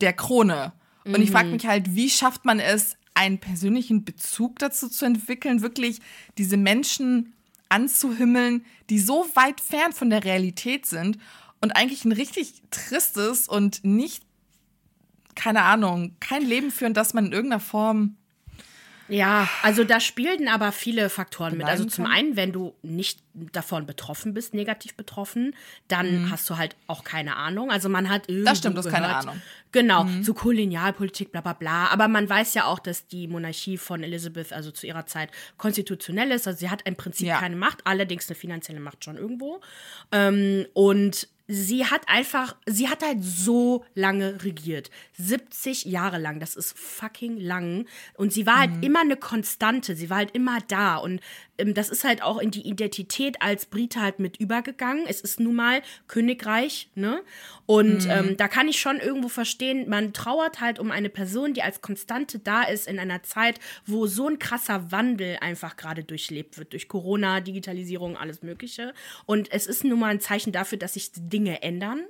[0.00, 0.72] der Krone.
[1.04, 5.62] Und ich frage mich halt, wie schafft man es, einen persönlichen Bezug dazu zu entwickeln,
[5.62, 6.00] wirklich
[6.38, 7.34] diese Menschen
[7.72, 11.18] anzuhimmeln, die so weit fern von der Realität sind
[11.60, 14.24] und eigentlich ein richtig tristes und nicht,
[15.34, 18.16] keine Ahnung, kein Leben führen, das man in irgendeiner Form
[19.12, 21.66] Ja, also da spielten aber viele Faktoren mit.
[21.66, 25.54] Also zum einen, wenn du nicht davon betroffen bist, negativ betroffen,
[25.88, 27.70] dann hast du halt auch keine Ahnung.
[27.70, 28.56] Also man hat irgendwo Mhm.
[28.56, 29.36] stimmt, du hast keine Ahnung.
[29.36, 29.40] Mhm.
[29.72, 31.86] Genau, so Kolonialpolitik, bla bla bla.
[31.88, 36.30] Aber man weiß ja auch, dass die Monarchie von Elizabeth, also zu ihrer Zeit, konstitutionell
[36.30, 36.46] ist.
[36.46, 37.38] Also sie hat im Prinzip Ja.
[37.38, 39.60] keine Macht, allerdings eine finanzielle Macht schon irgendwo.
[40.10, 44.90] Ähm, und sie hat einfach, sie hat halt so lange regiert.
[45.14, 47.86] 70 Jahre lang, das ist fucking lang.
[48.14, 50.96] Und sie war halt immer eine Konstante, sie war halt immer da.
[50.96, 51.20] Und
[51.62, 55.04] ähm, das ist halt auch in die Identität als Brite halt mit übergegangen.
[55.06, 57.22] Es ist nun mal Königreich, ne?
[57.66, 61.62] Und ähm, da kann ich schon irgendwo verstehen, man trauert halt um eine Person, die
[61.62, 66.58] als Konstante da ist in einer Zeit, wo so ein krasser Wandel einfach gerade durchlebt
[66.58, 68.92] wird, durch Corona, Digitalisierung, alles Mögliche.
[69.26, 72.02] Und es ist nun mal ein Zeichen dafür, dass sich Dinge ändern.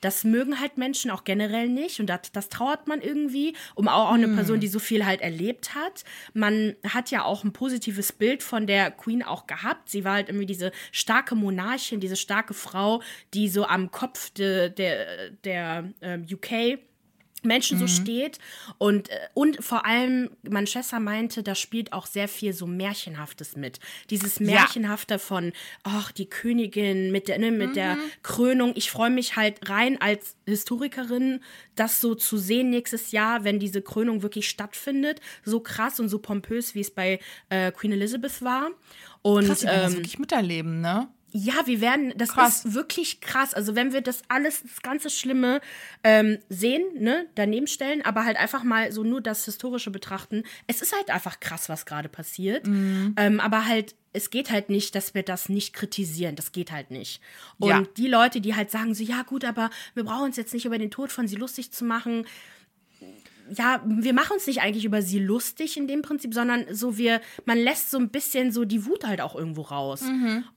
[0.00, 4.08] Das mögen halt Menschen auch generell nicht und das, das trauert man irgendwie, um auch,
[4.08, 6.04] auch eine Person, die so viel halt erlebt hat.
[6.32, 9.88] Man hat ja auch ein positives Bild von der Queen auch gehabt.
[9.88, 13.02] Sie war halt irgendwie diese starke Monarchin, diese starke Frau,
[13.34, 16.78] die so am Kopf de, der, der ähm, UK
[17.42, 18.38] Menschen so steht
[18.78, 23.80] und äh, und vor allem Manchester meinte, da spielt auch sehr viel so märchenhaftes mit.
[24.10, 28.72] Dieses märchenhafte von ach die Königin mit der ne, mit der Krönung.
[28.74, 31.40] Ich freue mich halt rein als Historikerin,
[31.74, 36.18] das so zu sehen nächstes Jahr, wenn diese Krönung wirklich stattfindet, so krass und so
[36.18, 38.70] pompös, wie es bei äh, Queen Elizabeth war.
[39.22, 41.08] Und krass, wir werden das ähm, wirklich miterleben, ne?
[41.32, 42.64] Ja, wir werden, das Krass.
[42.64, 43.54] ist wirklich krass.
[43.54, 45.60] Also wenn wir das alles, das ganze Schlimme
[46.02, 50.82] ähm, sehen, ne, daneben stellen, aber halt einfach mal so nur das Historische betrachten, es
[50.82, 52.66] ist halt einfach krass, was gerade passiert.
[52.66, 53.14] Mhm.
[53.16, 56.34] Ähm, aber halt, es geht halt nicht, dass wir das nicht kritisieren.
[56.34, 57.20] Das geht halt nicht.
[57.58, 57.82] Und Ja.
[57.96, 60.78] die Leute, die halt sagen so, ja gut, aber wir brauchen uns jetzt nicht über
[60.78, 62.26] den Tod von sie lustig zu machen,
[63.56, 67.20] ja, wir machen uns nicht eigentlich über sie lustig in dem Prinzip, sondern so wir,
[67.44, 70.02] man lässt so ein bisschen so die Wut halt auch irgendwo raus.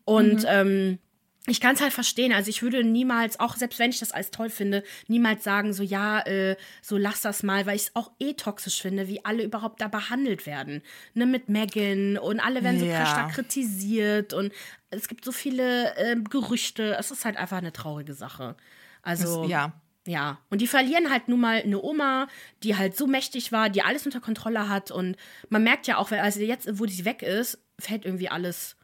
[0.06, 1.00] Und ähm,
[1.46, 2.32] ich kann es halt verstehen.
[2.32, 5.84] Also ich würde niemals, auch selbst wenn ich das alles toll finde, niemals sagen, so
[5.84, 9.44] ja, äh, so lass das mal, weil ich es auch eh toxisch finde, wie alle
[9.44, 10.82] überhaupt da behandelt werden.
[11.16, 13.06] Ne, mit Megan und alle werden so Ja.
[13.06, 14.54] stark kritisiert und
[14.90, 16.96] es gibt so viele ähm, Gerüchte.
[16.98, 18.56] Es ist halt einfach eine traurige Sache.
[19.02, 19.74] Also Das- ja.
[20.06, 22.28] Ja, und die verlieren halt nun mal eine Oma,
[22.63, 24.92] die halt so mächtig war, die alles unter Kontrolle hat.
[24.92, 25.16] Und
[25.50, 28.76] man merkt ja auch, weil- also jetzt, wo sie weg ist, fällt irgendwie alles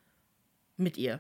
[0.78, 1.20] mit ihr.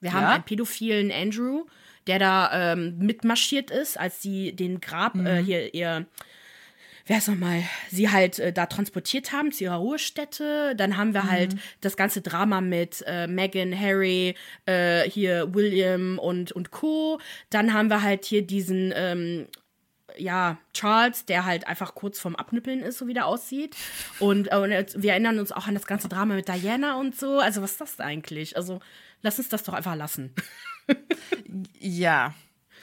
[0.00, 0.32] Wir haben Ja?
[0.34, 1.64] einen pädophilen Andrew,
[2.06, 6.06] der da ähm, mitmarschiert ist, als sie den Grab, äh, hier ihr,
[7.06, 10.74] wer ist nochmal, sie halt äh, da transportiert haben zu ihrer Ruhestätte.
[10.76, 14.34] Dann haben wir halt das ganze Drama mit äh, Meghan, Harry,
[14.66, 17.20] äh, hier William und, und Co.
[17.50, 19.46] Dann haben wir halt hier diesen, ähm,
[20.16, 23.76] ja, Charles, der halt einfach kurz vorm Abnippeln ist, so wie der aussieht.
[24.20, 27.38] Und, äh, und wir erinnern uns auch an das ganze Drama mit Diana und so.
[27.38, 28.56] Also, was ist das eigentlich?
[28.56, 28.80] Also,
[29.24, 30.32] Lass uns das doch einfach lassen.
[31.78, 32.34] Ja,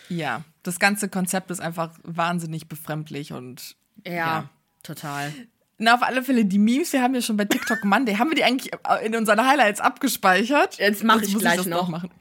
[0.10, 0.44] ja.
[0.64, 4.50] Das ganze Konzept ist einfach wahnsinnig befremdlich und Ja, Ja.
[4.84, 5.34] total.
[5.78, 8.36] Na, auf alle Fälle, die Memes, wir haben ja schon bei TikTok Monday, haben wir
[8.36, 8.72] die eigentlich
[9.04, 10.78] in unseren Highlights abgespeichert?
[10.78, 11.88] Jetzt mach Jetzt ich muss gleich das noch.
[11.90, 12.12] machen.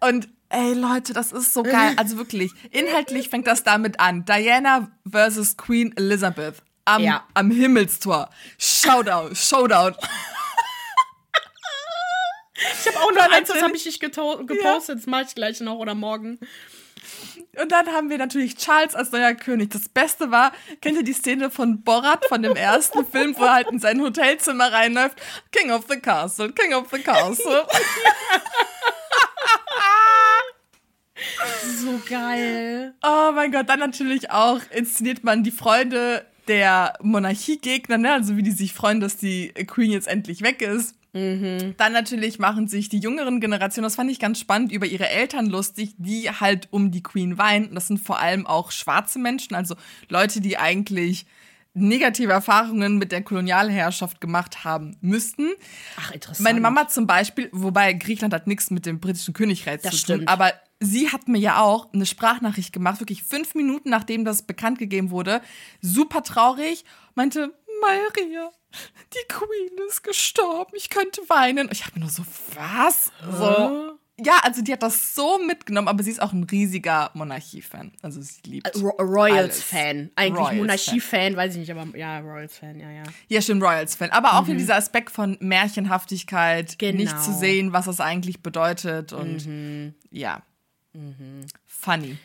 [0.00, 1.94] Und ey, Leute, das ist so geil.
[1.96, 4.26] Also wirklich, inhaltlich fängt das damit an.
[4.26, 7.24] Diana versus Queen Elizabeth am, Ja.
[7.32, 8.28] am Himmelstor.
[8.58, 9.94] Showdown, Showdown.
[12.80, 14.98] Ich habe auch noch eins, das habe ich nicht gepostet.
[14.98, 16.38] Das mache ich gleich noch oder morgen.
[17.60, 19.70] Und dann haben wir natürlich Charles als neuer König.
[19.70, 23.54] Das Beste war, kennt ihr die Szene von Borat von dem ersten Film, wo er
[23.54, 25.20] halt in sein Hotelzimmer reinläuft?
[25.50, 27.66] King of the Castle, King of the Castle.
[31.64, 32.94] So geil.
[33.02, 38.12] Oh mein Gott, dann natürlich auch inszeniert man die Freunde der Monarchiegegner, ne?
[38.12, 40.97] also wie die sich freuen, dass die Queen jetzt endlich weg ist.
[41.12, 45.46] Dann natürlich machen sich die jüngeren Generationen, das fand ich ganz spannend, über ihre Eltern
[45.46, 47.74] lustig, die halt um die Queen weinen.
[47.74, 49.74] Das sind vor allem auch schwarze Menschen, also
[50.08, 51.26] Leute, die eigentlich
[51.74, 55.48] negative Erfahrungen mit der Kolonialherrschaft gemacht haben müssten.
[55.96, 56.44] Ach, interessant.
[56.44, 60.14] Meine Mama zum Beispiel, wobei Griechenland hat nichts mit dem britischen Königreich Das zu tun,
[60.16, 60.28] stimmt.
[60.28, 64.78] aber sie hat mir ja auch eine Sprachnachricht gemacht, wirklich fünf Minuten nachdem das bekannt
[64.78, 65.40] gegeben wurde,
[65.80, 68.50] super traurig, meinte, Maria,
[69.14, 71.66] die Queen ist gestorben, ich könnte weinen.
[71.68, 72.22] Und ich habe mir nur so,
[72.54, 73.10] was?
[73.38, 73.98] So.
[74.20, 77.92] Ja, also die hat das so mitgenommen, aber sie ist auch ein riesiger Monarchie-Fan.
[78.02, 79.10] Also sie liebt Ro alles.
[79.16, 80.10] Royals-Fan.
[80.16, 80.52] Eigentlich.
[80.58, 83.04] Monarchie-Fan, weiß ich nicht, aber ja, Royals-Fan, ja, ja.
[83.28, 84.10] Ja, stimmt, Royals-Fan.
[84.10, 86.78] Aber auch wieder dieser Aspekt von Märchenhaftigkeit, Mhm.
[86.78, 86.92] Genau.
[86.94, 86.98] Mhm.
[86.98, 90.42] nicht zu sehen, was das eigentlich bedeutet und ja.
[91.66, 92.18] Funny.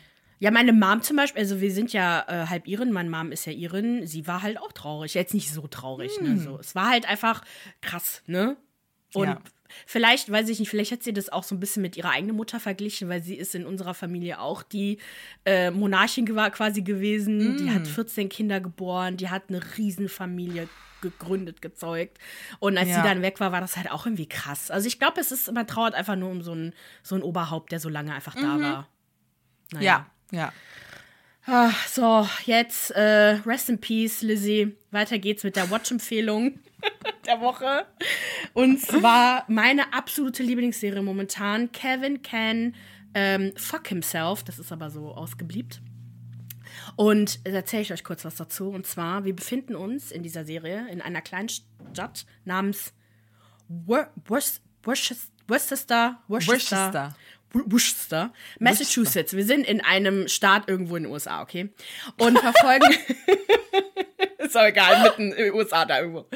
[0.44, 3.46] Ja, meine Mom zum Beispiel, also wir sind ja äh, halb Iren, meine Mom ist
[3.46, 5.14] ja Iren, sie war halt auch traurig.
[5.14, 6.36] Jetzt nicht so traurig, ne?
[6.38, 6.58] So.
[6.58, 7.42] Es war halt einfach
[7.80, 8.58] krass, ne?
[9.14, 9.40] Und Ja.
[9.86, 12.36] vielleicht, weiß ich nicht, vielleicht hat sie das auch so ein bisschen mit ihrer eigenen
[12.36, 14.98] Mutter verglichen, weil sie ist in unserer Familie auch die
[15.46, 17.56] äh, Monarchin quasi gewesen.
[17.56, 20.68] Die hat 14 Kinder geboren, die hat eine Riesenfamilie
[21.00, 22.18] gegründet, gezeugt.
[22.58, 22.96] Und als Ja.
[22.96, 24.70] sie dann weg war, war das halt auch irgendwie krass.
[24.70, 27.72] Also ich glaube, es ist, man trauert einfach nur um so ein, so ein Oberhaupt,
[27.72, 28.88] der so lange einfach da war.
[29.72, 29.84] Naja.
[29.86, 30.52] Ja, ja.
[31.46, 34.76] Ah, so, jetzt äh, Rest in Peace, Lizzie.
[34.90, 36.58] Weiter geht's mit der Watch-Empfehlung
[37.26, 37.86] der Woche.
[38.54, 42.74] Und zwar meine absolute Lieblingsserie momentan, Kevin Can
[43.14, 44.42] ähm, Fuck Himself.
[44.42, 45.82] Das ist aber so ausgebliebt.
[46.96, 48.70] Und da erzähle ich euch kurz was dazu.
[48.70, 52.94] Und zwar, wir befinden uns in dieser Serie in einer kleinen Stadt namens
[53.68, 54.40] Wor Wor
[54.82, 55.16] Worcester,
[55.48, 57.16] Worcester, Worcester.
[57.54, 59.34] Wor- Worcester, Massachusetts.
[59.34, 61.70] Wir sind in einem Staat irgendwo in den USA, okay?
[62.18, 62.94] Und verfolgen.
[64.38, 66.26] ist aber egal, mitten in den USA da irgendwo.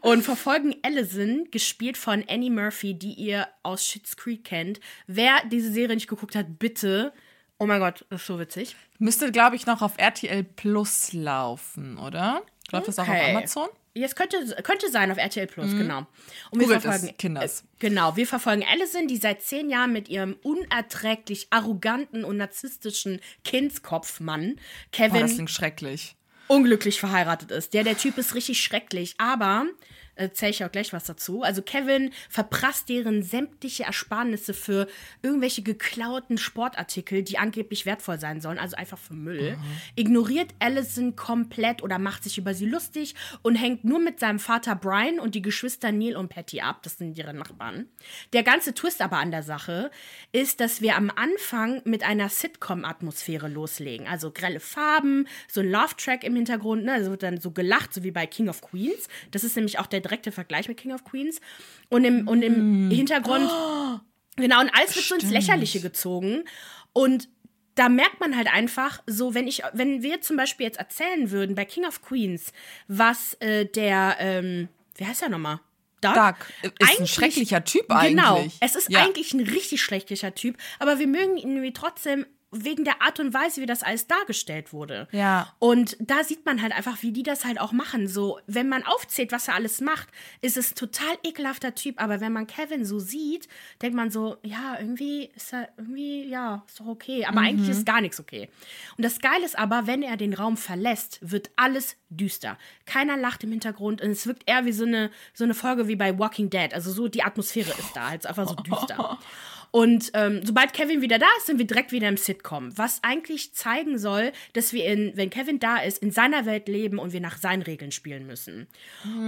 [0.00, 4.80] Und verfolgen Allison, gespielt von Annie Murphy, die ihr aus Schitt's Creek kennt.
[5.06, 7.12] Wer diese Serie nicht geguckt hat, bitte.
[7.58, 8.74] Oh mein Gott, das ist so witzig.
[8.98, 12.42] Müsste, glaube ich, noch auf RTL Plus laufen, oder?
[12.72, 13.30] Läuft das auch auf Okay.
[13.36, 13.68] Amazon?
[13.94, 16.06] Jetzt könnte, könnte sein auf RTL Plus, genau.
[16.50, 16.72] Und wir Mhm.
[16.72, 17.60] Googelt es, verfolgen Kinders.
[17.60, 23.20] Äh, genau, wir verfolgen Allison, die seit zehn Jahren mit ihrem unerträglich arroganten und narzisstischen
[23.44, 26.16] Kindskopfmann Boah, Kevin das klingt schrecklich.
[26.48, 27.74] unglücklich verheiratet ist.
[27.74, 29.66] Der, der Typ ist richtig schrecklich, aber
[30.14, 31.42] erzähle ich auch gleich was dazu.
[31.42, 34.86] Also Kevin verprasst deren sämtliche Ersparnisse für
[35.22, 39.56] irgendwelche geklauten Sportartikel, die angeblich wertvoll sein sollen, also einfach für Müll.
[39.96, 44.74] Ignoriert Allison komplett oder macht sich über sie lustig und hängt nur mit seinem Vater
[44.74, 46.82] Brian und die Geschwister Neil und Patty ab.
[46.82, 47.86] Das sind ihre Nachbarn.
[48.32, 49.90] Der ganze Twist aber an der Sache
[50.32, 54.06] ist, dass wir am Anfang mit einer Sitcom-Atmosphäre loslegen.
[54.06, 56.92] Also grelle Farben, so ein Love-Track im Hintergrund, ne?
[56.92, 59.08] Also wird dann so gelacht, so wie bei King of Queens.
[59.30, 61.40] Das ist nämlich auch der direkte Vergleich mit King of Queens.
[61.88, 63.48] Und im, und im Hintergrund,
[64.36, 65.30] genau, und alles wird so ins.
[65.30, 66.44] Lächerliche gezogen.
[66.92, 67.28] Und
[67.74, 71.54] da merkt man halt einfach, so wenn ich, wenn wir zum Beispiel jetzt erzählen würden
[71.54, 72.52] bei King of Queens,
[72.88, 75.60] was äh, der, ähm, wie heißt der nochmal?
[76.02, 76.14] Doug?
[76.14, 76.34] Doug
[76.80, 78.10] ist ein schrecklicher Typ eigentlich.
[78.10, 79.04] Genau, es ist Ja.
[79.04, 83.32] eigentlich ein richtig schlechtlicher Typ, aber wir mögen ihn irgendwie trotzdem wegen der Art und
[83.32, 85.08] Weise, wie das alles dargestellt wurde.
[85.10, 85.52] Ja.
[85.58, 88.06] Und da sieht man halt einfach, wie die das halt auch machen.
[88.06, 90.08] So, wenn man aufzählt, was er alles macht,
[90.42, 92.00] ist es total ekelhafter Typ.
[92.00, 93.48] Aber wenn man Kevin so sieht,
[93.80, 97.24] denkt man so, ja, irgendwie ist er, irgendwie, ja, ist doch okay.
[97.24, 98.50] Aber eigentlich ist gar nichts okay.
[98.98, 102.58] Und das Geile ist aber, wenn er den Raum verlässt, wird alles düster.
[102.84, 105.96] Keiner lacht im Hintergrund und es wirkt eher wie so eine, so eine Folge wie
[105.96, 106.74] bei Walking Dead.
[106.74, 109.18] Also so die Atmosphäre ist da, halt einfach so düster.
[109.72, 112.76] Und ähm, sobald Kevin wieder da ist, sind wir direkt wieder im Sitcom.
[112.76, 116.98] Was eigentlich zeigen soll, dass wir, in, wenn Kevin da ist, in seiner Welt leben
[116.98, 118.68] und wir nach seinen Regeln spielen müssen.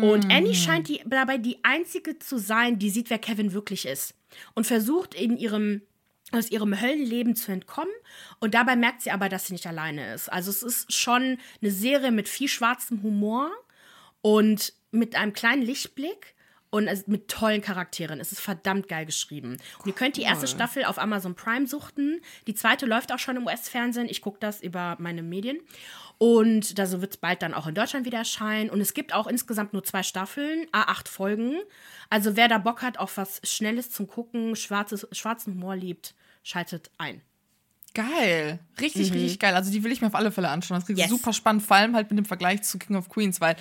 [0.02, 4.14] Und Annie scheint die, dabei die einzige zu sein, die sieht, wer Kevin wirklich ist.
[4.54, 5.80] Und versucht in ihrem
[6.32, 7.92] aus ihrem Höllenleben zu entkommen
[8.40, 10.32] und dabei merkt sie aber, dass sie nicht alleine ist.
[10.32, 13.52] Also es ist schon eine Serie mit viel schwarzem Humor
[14.20, 16.33] und mit einem kleinen Lichtblick
[16.74, 18.18] und es- mit tollen Charakteren.
[18.20, 19.56] Es ist verdammt geil geschrieben.
[19.78, 22.20] Und ihr könnt die erste Staffel auf Amazon Prime suchten.
[22.48, 24.08] Die zweite läuft auch schon im US-Fernsehen.
[24.08, 25.58] Ich gucke das über meine Medien.
[26.18, 28.70] Und da so wird es bald dann auch in Deutschland wieder erscheinen.
[28.70, 31.60] Und es gibt auch insgesamt nur zwei Staffeln, A8 Folgen.
[32.10, 36.90] Also wer da Bock hat auf was Schnelles zum Gucken, schwarzes, schwarzen Humor liebt, schaltet
[36.98, 37.20] ein.
[37.94, 38.58] Geil.
[38.80, 39.54] Richtig, richtig geil.
[39.54, 40.76] Also die will ich mir auf alle Fälle anschauen.
[40.78, 41.02] Das klingt Mhm.
[41.02, 41.10] Yes.
[41.10, 43.54] super spannend, vor allem halt mit dem Vergleich zu King of Queens, weil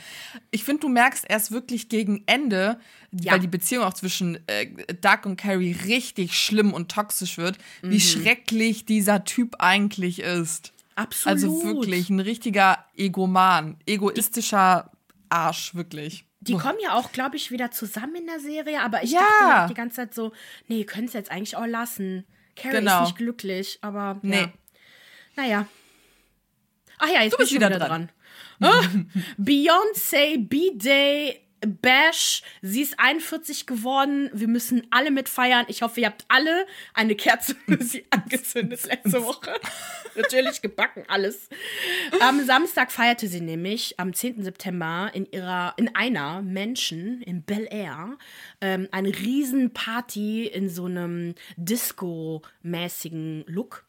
[0.50, 2.80] ich finde, du merkst erst wirklich gegen Ende,
[3.12, 3.34] Ja.
[3.34, 4.65] weil die Beziehung auch zwischen äh,
[5.02, 7.91] Doug und Carrie richtig schlimm und toxisch wird, Mhm.
[7.91, 10.74] wie schrecklich dieser Typ eigentlich ist.
[10.96, 11.28] Absolut.
[11.36, 14.91] Also wirklich ein richtiger Egoman, egoistischer
[15.30, 16.26] Arsch, wirklich.
[16.41, 19.22] Die kommen ja auch, glaube ich, wieder zusammen in der Serie, aber ich Ja.
[19.39, 20.34] dachte die ganze Zeit so,
[20.67, 22.26] nee, ihr könnt es jetzt eigentlich auch lassen.
[22.56, 23.02] Carrie Genau.
[23.02, 24.42] ist nicht glücklich, aber Nee.
[24.42, 24.50] ja.
[25.36, 25.68] Naja.
[27.00, 28.12] Ach ja, jetzt Du bin bist ich wieder wieder dran.
[28.60, 29.12] dran.
[29.38, 34.30] Beyoncé, B-Day, Bash, sie ist 41 geworden.
[34.34, 35.65] Wir müssen alle mitfeiern.
[35.69, 39.54] Ich hoffe, ihr habt alle eine Kerze für sie angezündet letzte Woche.
[40.15, 41.49] Natürlich gebacken, alles.
[42.19, 44.43] Am Samstag feierte sie nämlich am 10.
[44.43, 48.17] September in ihrer, in einer Mansion in Bel Air
[48.62, 53.86] ähm, eine Riesenparty in so einem Disco-mäßigen Look.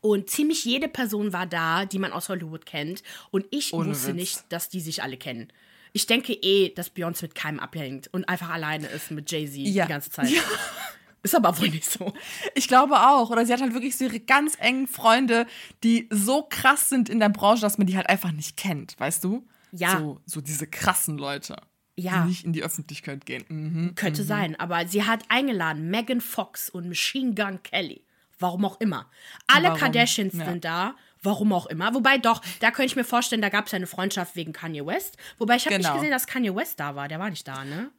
[0.00, 3.02] Und ziemlich jede Person war da, die man aus Hollywood kennt.
[3.30, 4.16] Und ich Ohne wusste Witz.
[4.16, 5.52] nicht, dass die sich alle kennen.
[5.92, 9.84] Ich denke eh, dass Beyoncé mit keinem abhängt und einfach alleine ist mit Jay-Z Ja.
[9.84, 10.30] die ganze Zeit.
[11.24, 12.12] Ist aber wohl nicht so.
[12.56, 13.30] Ich glaube auch.
[13.30, 15.46] Oder sie hat halt wirklich so ihre ganz engen Freunde,
[15.84, 19.22] die so krass sind in der Branche, dass man die halt einfach nicht kennt, weißt
[19.22, 19.46] du?
[19.70, 19.98] Ja.
[20.00, 21.56] So, so diese krassen Leute,
[21.96, 22.22] Ja.
[22.22, 23.44] die nicht in die Öffentlichkeit gehen.
[23.48, 23.94] Mhm.
[23.94, 28.04] Könnte sein, aber sie hat eingeladen Megan Fox und Machine Gun Kelly.
[28.40, 29.08] Warum auch immer.
[29.46, 29.78] Alle Warum?
[29.78, 30.44] Kardashians Ja.
[30.46, 30.96] sind da.
[31.22, 31.94] Warum auch immer.
[31.94, 34.84] Wobei doch, da könnte ich mir vorstellen, da gab es ja eine Freundschaft wegen Kanye
[34.84, 35.16] West.
[35.38, 35.90] Wobei ich habe Genau.
[35.90, 37.08] nicht gesehen, dass Kanye West da war.
[37.08, 37.90] Der war nicht da, ne?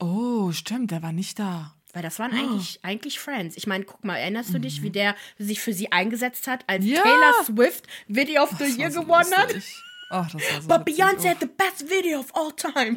[0.00, 1.74] Oh, stimmt, der war nicht da.
[1.92, 3.56] Weil das waren eigentlich, eigentlich Friends.
[3.56, 6.84] Ich meine, guck mal, erinnerst du dich, wie der sich für sie eingesetzt hat, als
[6.84, 6.90] Mhm.
[6.90, 7.02] Ja.
[7.02, 9.54] Taylor Swift Video of the Year gewonnen hat?
[10.10, 10.84] Ach, das war so But.
[10.86, 12.96] Beyoncé had the best video of all time.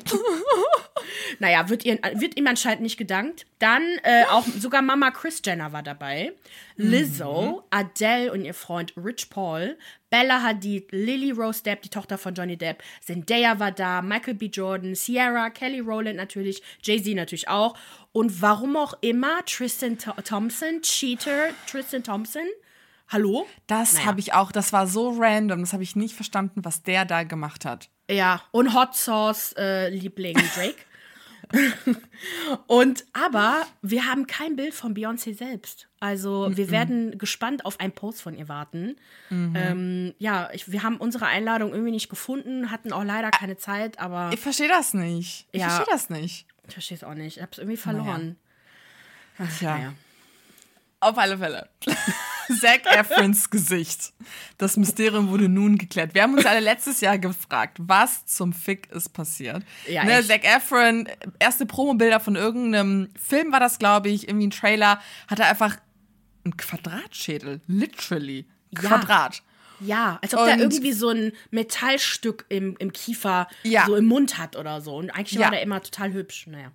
[1.39, 3.45] naja, wird, ihr, wird ihm anscheinend nicht gedankt.
[3.59, 6.33] Dann äh, auch sogar Mama Chris Jenner war dabei.
[6.75, 9.77] Lizzo, Adele und ihr Freund Rich Paul.
[10.09, 12.81] Bella Hadid, Lily Rose Depp, die Tochter von Johnny Depp.
[13.03, 14.45] Zendaya war da, Michael B.
[14.45, 17.75] Jordan, Sierra, Kelly Rowland natürlich, Jay-Z natürlich auch.
[18.13, 22.43] Und warum auch immer, Tristan Tho- Thompson, Cheater, Tristan Thompson.
[23.09, 23.47] Hallo?
[23.67, 24.05] Das Naja.
[24.05, 27.23] habe ich auch, das war so random, das habe ich nicht verstanden, was der da
[27.23, 27.89] gemacht hat.
[28.09, 30.75] Ja, und Hot Sauce äh, Liebling Drake.
[32.67, 35.87] und aber wir haben kein Bild von Beyoncé selbst.
[36.01, 38.97] Also wir werden gespannt auf einen Post von ihr warten.
[39.31, 43.97] Ähm, ja, ich, wir haben unsere Einladung irgendwie nicht gefunden, hatten auch leider keine Zeit,
[43.99, 45.47] aber Ich verstehe das nicht.
[45.53, 45.69] Ich Ja.
[45.69, 46.47] verstehe das nicht.
[46.67, 47.37] ich verstehe es auch nicht.
[47.37, 48.35] Ich habe es irgendwie verloren.
[49.57, 49.93] Tja, Naja.
[50.99, 51.69] auf alle Fälle.
[52.61, 54.13] Zac Efrons Gesicht.
[54.57, 56.13] Das Mysterium wurde nun geklärt.
[56.13, 59.63] Wir haben uns alle letztes Jahr gefragt, was zum Fick ist passiert.
[59.87, 60.23] Ja, ne.
[60.25, 61.07] Zac Efron,
[61.39, 65.77] erste Promobilder von irgendeinem Film war das, glaube ich, irgendwie ein Trailer, hatte einfach
[66.45, 67.61] einen Quadratschädel.
[67.67, 68.45] Literally.
[68.71, 68.79] Ja.
[68.81, 69.41] Quadrat.
[69.79, 73.85] Ja, als ob der Und- irgendwie so ein Metallstück im, im Kiefer Ja.
[73.85, 74.95] so im Mund hat oder so.
[74.95, 75.41] Und eigentlich Ja.
[75.45, 76.47] war der immer total hübsch.
[76.47, 76.71] Naja.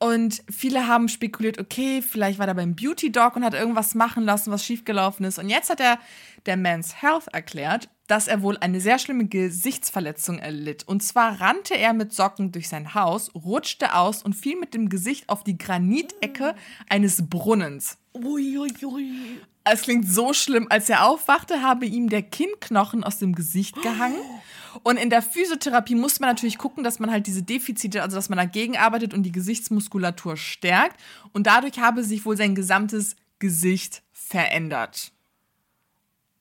[0.00, 4.24] Und viele haben spekuliert, okay, vielleicht war er beim Beauty Dog und hat irgendwas machen
[4.24, 5.40] lassen, was schiefgelaufen ist.
[5.40, 5.98] Und jetzt hat er
[6.46, 10.86] der Men's Health erklärt, dass er wohl eine sehr schlimme Gesichtsverletzung erlitt.
[10.86, 14.88] Und zwar rannte er mit Socken durch sein Haus, rutschte aus und fiel mit dem
[14.88, 16.54] Gesicht auf die Granitecke
[16.88, 17.98] eines Brunnens.
[18.14, 19.40] Uiuiui.
[19.64, 20.66] Es klingt so schlimm.
[20.70, 24.20] Als er aufwachte, habe ihm der Kinnknochen aus dem Gesicht gehangen.
[24.82, 28.28] Und in der Physiotherapie muss man natürlich gucken, dass man halt diese Defizite, also dass
[28.28, 31.00] man dagegen arbeitet und die Gesichtsmuskulatur stärkt.
[31.32, 35.12] Und dadurch habe sich wohl sein gesamtes Gesicht verändert.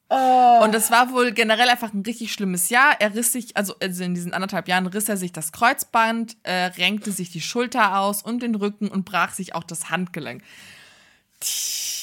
[0.09, 2.95] Und das war wohl generell einfach ein richtig schlimmes Jahr.
[3.01, 6.67] Er riss sich, also, also in diesen anderthalb Jahren riss er sich das Kreuzband, äh,
[6.77, 10.43] renkte sich die Schulter aus und den Rücken und brach sich auch das Handgelenk.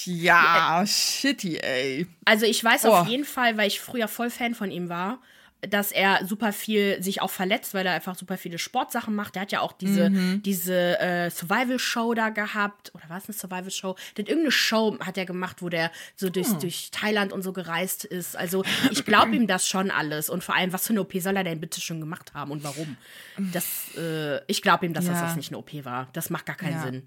[0.05, 2.07] Ja, shitty, ey.
[2.27, 2.91] Also ich weiß Oh.
[2.93, 5.19] auf jeden Fall, weil ich früher voll Fan von ihm war,
[5.69, 9.35] dass er super viel sich auch verletzt, weil er einfach super viele Sportsachen macht.
[9.35, 10.43] Der hat ja auch diese, mhm.
[10.43, 12.93] diese äh, Survival-Show da gehabt.
[12.95, 13.97] Oder war es eine Survival-Show?
[14.17, 16.61] Irgendeine Show hat er gemacht, wo der so durch, hm.
[16.61, 18.37] durch Thailand und so gereist ist.
[18.37, 20.31] Also ich glaube ihm das schon alles.
[20.31, 22.65] Und vor allem, was für eine OP soll er denn bitte schon gemacht haben und
[22.65, 22.97] warum?
[23.53, 25.21] Das, äh, ich glaube ihm, dass ja.
[25.21, 26.09] das, nicht eine OP war.
[26.13, 26.83] Das macht gar keinen ja.
[26.83, 27.03] Sinn.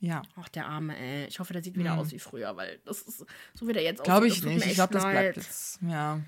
[0.00, 0.22] Ja.
[0.36, 1.26] Ach, der Arme, ey.
[1.26, 2.00] Ich hoffe, der sieht wieder mhm.
[2.00, 4.66] aus wie früher, weil das ist so wie der jetzt Glaube ich nicht.
[4.66, 5.80] Ich glaube, das bleibt jetzt.
[5.82, 6.20] Ja.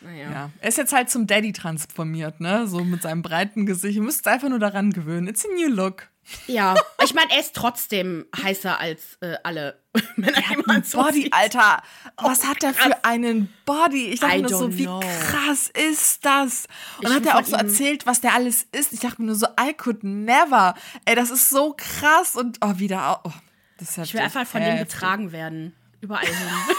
[0.00, 0.30] Naja.
[0.30, 0.50] Ja.
[0.60, 2.66] Er ist jetzt halt zum Daddy transformiert, ne?
[2.68, 3.96] So mit seinem breiten Gesicht.
[3.96, 5.26] Ihr müsst einfach nur daran gewöhnen.
[5.26, 6.08] It's a new look.
[6.46, 9.80] Ja, ich meine, er ist trotzdem heißer als äh, alle
[10.16, 11.32] Männer, die man so Body, sieht.
[11.32, 11.82] Alter.
[12.16, 14.08] Was oh, hat er für einen Body?
[14.08, 15.00] Ich dachte mir so, wie know.
[15.00, 16.66] krass ist das?
[16.98, 18.92] Und dann hat er auch so erzählt, was der alles ist.
[18.92, 20.74] Ich dachte mir nur so, I could never.
[21.06, 23.20] Ey, das ist so krass und oh, wieder.
[23.24, 23.32] Oh,
[23.78, 25.74] das ist ich will einfach von dem getragen werden.
[26.00, 26.36] Überall hin.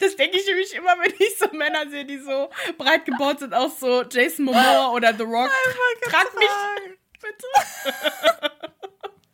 [0.00, 3.54] Das denke ich nämlich immer, wenn ich so Männer sehe, die so breit gebaut sind,
[3.54, 5.50] auch so Jason Momoa oder The Rock.
[6.02, 6.48] Trag mich
[7.20, 7.46] bitte.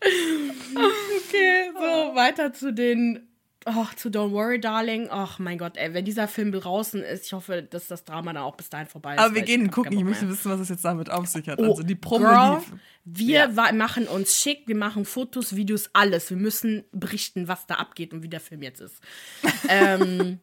[1.16, 3.33] okay, so weiter zu den
[3.66, 5.08] Ach, zu Don't Worry, Darling.
[5.10, 8.42] Ach mein Gott, ey, wenn dieser Film draußen ist, ich hoffe, dass das Drama dann
[8.42, 9.20] auch bis dahin vorbei ist.
[9.20, 9.96] Aber wir gehen gucken.
[9.96, 11.58] Ich möchte wissen, was es jetzt damit auf sich hat.
[11.58, 12.62] Oh, also die Promo Girl,
[13.04, 13.72] Wir ja.
[13.72, 16.30] machen uns schick, wir machen Fotos, Videos, alles.
[16.30, 19.00] Wir müssen berichten, was da abgeht und wie der Film jetzt ist.
[19.68, 20.40] ähm,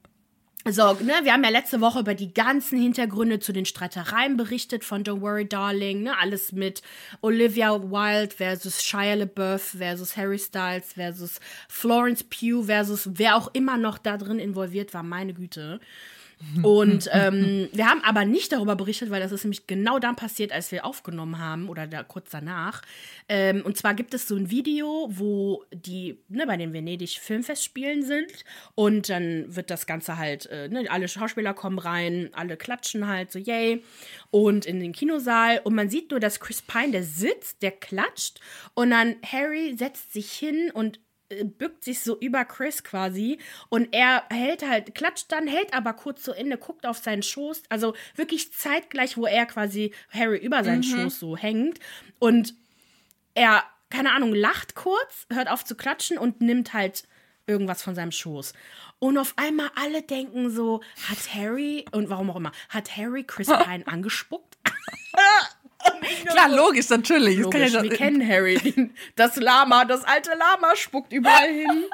[0.70, 4.84] so, ne, wir haben ja letzte Woche über die ganzen Hintergründe zu den Streitereien berichtet
[4.84, 6.84] von Don't Worry Darling, ne, alles mit
[7.22, 13.78] Olivia Wilde versus Shia LaBeouf versus Harry Styles versus Florence Pugh versus wer auch immer
[13.78, 15.80] noch da drin involviert war, meine Güte.
[16.64, 20.52] Und ähm, wir haben aber nicht darüber berichtet, weil das ist nämlich genau dann passiert,
[20.52, 22.82] als wir aufgenommen haben oder da kurz danach.
[23.30, 28.04] Ähm, und zwar gibt es so ein Video, wo die ne, bei den Venedig Filmfestspielen
[28.04, 28.32] sind.
[28.76, 33.32] Und dann wird das Ganze halt, äh, ne, alle Schauspieler kommen rein, alle klatschen halt
[33.32, 33.84] so, yay,
[34.30, 35.62] und in den Kinosaal.
[35.64, 38.39] Und man sieht nur, dass Chris Pine, der sitzt, der klatscht.
[38.74, 41.00] Und dann Harry setzt sich hin und
[41.43, 46.23] bückt sich so über Chris quasi und er hält halt, klatscht dann, hält aber kurz
[46.23, 50.79] so inne, guckt auf seinen Schoß, also wirklich zeitgleich, wo er quasi Harry über seinen
[50.79, 51.03] mhm.
[51.03, 51.79] Schoß so hängt
[52.19, 52.55] und
[53.34, 57.03] er, keine Ahnung, lacht kurz, hört auf zu klatschen und nimmt halt
[57.47, 58.53] irgendwas von seinem Schoß.
[58.99, 63.47] Und auf einmal alle denken so, hat Harry, und warum auch immer, hat Harry Chris
[63.65, 64.57] Pine angespuckt?
[66.25, 67.39] Klar, logisch, natürlich.
[67.39, 68.91] Logisch, ja wir kennen Harry.
[69.15, 71.86] Das Lama, das alte Lama spuckt überall hin.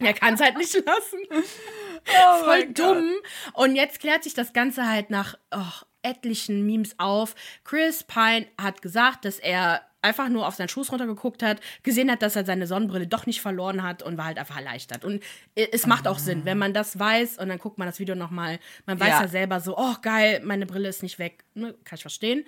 [0.00, 1.20] Er kann es halt nicht lassen.
[1.30, 3.12] Oh Voll dumm.
[3.54, 3.64] Gott.
[3.64, 7.34] Und jetzt klärt sich das Ganze halt nach oh, etlichen Memes auf.
[7.64, 12.22] Chris Pine hat gesagt, dass er einfach nur auf seinen Schoß runtergeguckt hat, gesehen hat,
[12.22, 15.04] dass er seine Sonnenbrille doch nicht verloren hat und war halt einfach erleichtert.
[15.04, 15.22] Und
[15.54, 18.60] es macht auch Sinn, wenn man das weiß und dann guckt man das Video nochmal.
[18.86, 19.22] Man weiß ja.
[19.22, 21.44] ja selber so, oh geil, meine Brille ist nicht weg.
[21.54, 22.44] Ne, kann ich verstehen.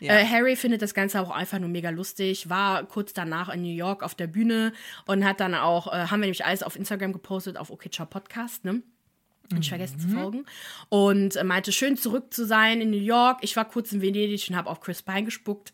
[0.00, 0.14] Ja.
[0.14, 3.74] Äh, Harry findet das Ganze auch einfach nur mega lustig, war kurz danach in New
[3.74, 4.72] York auf der Bühne
[5.06, 8.06] und hat dann auch, äh, haben wir nämlich alles auf Instagram gepostet, auf OK Ciao
[8.06, 8.82] Podcast, ne?
[9.50, 10.14] Und ich vergessen zu mhm.
[10.14, 10.46] folgen.
[10.90, 13.38] Und äh, meinte, schön zurück zu sein in New York.
[13.40, 15.72] Ich war kurz in Venedig und habe auf Chris Pine gespuckt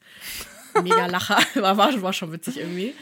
[0.82, 1.38] mega Lacher.
[1.54, 2.94] war, war schon witzig irgendwie.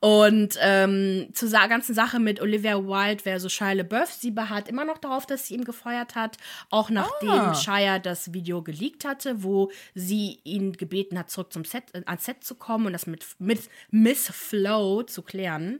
[0.00, 4.98] Und ähm, zur ganzen Sache mit Olivia Wilde versus Shia LaBeouf, sie beharrt immer noch
[4.98, 6.36] darauf, dass sie ihn gefeuert hat,
[6.70, 7.54] auch nachdem ah.
[7.54, 12.24] Shia das Video geleakt hatte, wo sie ihn gebeten hat, zurück zum Set, äh, ans
[12.24, 13.60] Set zu kommen und das mit, mit
[13.90, 15.78] Miss Flow zu klären.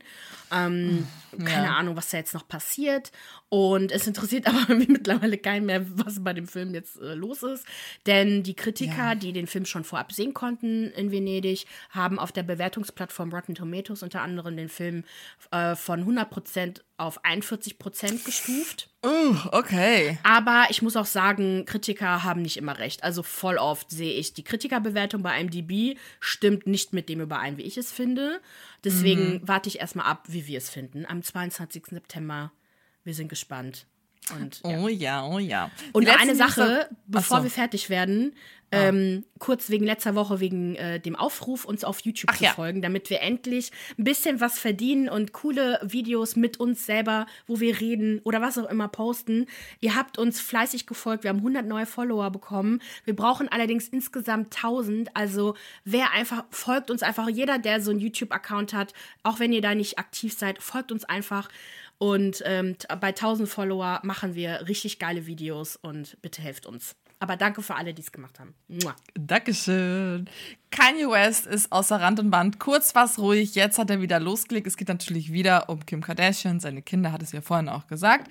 [0.53, 1.45] Ähm, ja.
[1.45, 3.11] Keine Ahnung, was da jetzt noch passiert.
[3.49, 7.65] Und es interessiert aber mittlerweile keinen mehr, was bei dem Film jetzt äh, los ist.
[8.07, 9.15] Denn die Kritiker, ja.
[9.15, 14.03] die den Film schon vorab sehen konnten in Venedig, haben auf der Bewertungsplattform Rotten Tomatoes
[14.03, 15.05] unter anderem den Film
[15.53, 18.89] äh, von 100% auf 41% gestuft.
[19.05, 20.19] Uh, okay.
[20.23, 23.05] Aber ich muss auch sagen, Kritiker haben nicht immer recht.
[23.05, 27.63] Also voll oft sehe ich, die Kritikerbewertung bei IMDb stimmt nicht mit dem überein, wie
[27.63, 28.41] ich es finde.
[28.83, 29.41] Deswegen mhm.
[29.45, 31.07] warte ich erstmal ab, wie wir es finden.
[31.07, 31.85] Am 22.
[31.91, 32.51] September.
[33.07, 33.87] Wir sind gespannt.
[34.35, 34.79] Und, ja.
[34.81, 35.71] Oh ja, oh ja.
[35.93, 37.45] Und eine Sache, bevor so.
[37.45, 38.35] wir fertig werden,
[38.73, 38.89] Ah.
[38.89, 42.51] Ähm, kurz wegen letzter Woche, wegen äh, dem Aufruf, uns auf YouTube Ach, zu ja.
[42.51, 47.61] folgen, damit wir endlich ein bisschen was verdienen und coole Videos mit uns selber, wo
[47.61, 49.47] wir reden oder was auch immer posten.
[49.81, 52.83] Ihr habt uns fleißig gefolgt, wir haben 100 neue Follower bekommen.
[53.05, 55.15] Wir brauchen allerdings insgesamt 1000.
[55.15, 55.55] Also
[55.85, 59.77] wer einfach, folgt uns einfach, jeder, der so einen YouTube-Account hat, auch wenn ihr da
[59.77, 61.49] nicht aktiv seid, folgt uns einfach.
[61.99, 66.95] Und ähm, bei 1000 Follower machen wir richtig geile Videos und bitte helft uns.
[67.19, 68.55] Aber danke für alle, die es gemacht haben.
[68.69, 68.95] Mua.
[69.15, 70.29] Dankeschön.
[70.71, 72.61] Kanye West ist außer Rand und Band.
[72.61, 73.55] Kurz was ruhig.
[73.55, 74.67] Jetzt hat er wieder losgelegt.
[74.67, 76.61] Es geht natürlich wieder um Kim Kardashian.
[76.61, 78.31] Seine Kinder hat es ja vorhin auch gesagt.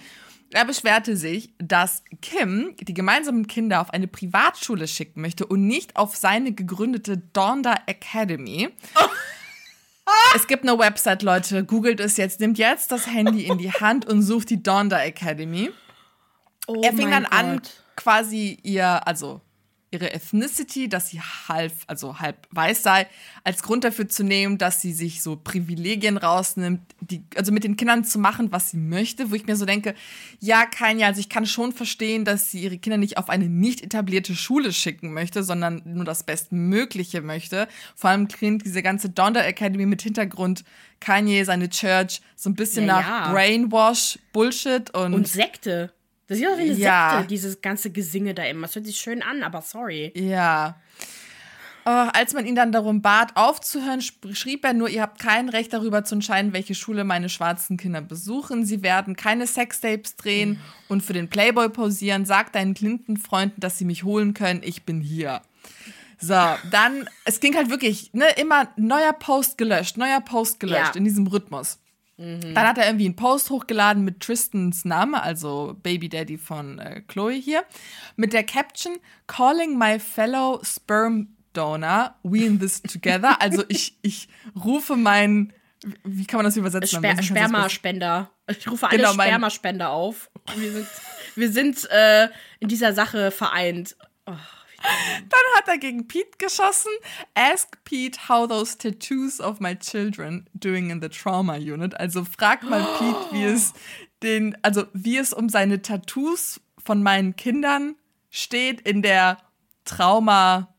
[0.51, 5.95] Er beschwerte sich, dass Kim die gemeinsamen Kinder auf eine Privatschule schicken möchte und nicht
[5.95, 8.69] auf seine gegründete Donda Academy.
[10.35, 11.63] Es gibt eine Website, Leute.
[11.63, 12.39] Googelt es jetzt.
[12.39, 15.71] Nimmt jetzt das Handy in die Hand und sucht die Donda Academy.
[16.67, 17.71] Oh er fing dann an, Gott.
[17.95, 19.41] quasi ihr, also
[19.95, 23.07] ihre Ethnicity, dass sie halb, also halb weiß sei,
[23.43, 27.77] als Grund dafür zu nehmen, dass sie sich so Privilegien rausnimmt, die, also mit den
[27.77, 29.95] Kindern zu machen, was sie möchte, wo ich mir so denke,
[30.39, 33.49] ja, kein ja, also ich kann schon verstehen, dass sie ihre Kinder nicht auf eine
[33.49, 37.67] nicht etablierte Schule schicken möchte, sondern nur das Bestmögliche möchte.
[37.95, 40.63] Vor allem klingt diese ganze Donda Academy mit Hintergrund
[40.99, 43.31] Kanye, seine Church, so ein bisschen Ja, nach ja.
[43.31, 45.91] Brainwash, Bullshit und, Und Sekte.
[46.27, 47.11] Das sieht aus wie eine Ja.
[47.11, 48.63] Sekte, dieses ganze Gesinge da immer.
[48.67, 50.11] Das hört sich schön an, aber sorry.
[50.15, 50.75] Ja.
[51.85, 55.71] Äh, als man ihn dann darum bat, aufzuhören, schrieb er nur, ihr habt kein Recht
[55.71, 58.65] darüber zu entscheiden, welche Schule meine schwarzen Kinder besuchen.
[58.65, 60.59] Sie werden keine Sextapes drehen
[60.89, 62.25] und für den Playboy posieren.
[62.25, 64.61] Sagt deinen Clinton-Freunden, dass sie mich holen können.
[64.63, 65.41] Ich bin hier.
[66.19, 66.33] So,
[66.71, 70.95] dann, es ging halt wirklich, ne, immer neuer Post gelöscht, neuer Post gelöscht Ja.
[70.95, 71.77] in diesem Rhythmus.
[72.17, 77.01] Dann hat er irgendwie einen Post hochgeladen mit Tristans Name, also Baby Daddy von äh,
[77.01, 77.65] Chloe hier,
[78.15, 78.97] mit der Caption
[79.27, 83.37] Calling my fellow sperm donor, we in this together.
[83.41, 84.29] Also ich, ich
[84.63, 85.51] rufe meinen,
[86.03, 86.99] wie kann man das übersetzen?
[86.99, 88.31] Sper Spermaspender.
[88.47, 90.29] Ich rufe alle Genau, Spermaspender auf.
[90.55, 90.87] Wir sind,
[91.35, 93.97] wir sind äh, in dieser Sache vereint.
[95.29, 96.91] Dann hat er gegen Pete geschossen.
[97.33, 101.99] Ask Pete how those tattoos of my children doing in the trauma unit.
[101.99, 103.73] Also frag mal Pete, wie es
[104.23, 107.95] den, also wie es um seine Tattoos von meinen Kindern
[108.29, 109.37] steht in der
[109.85, 110.73] Trauma.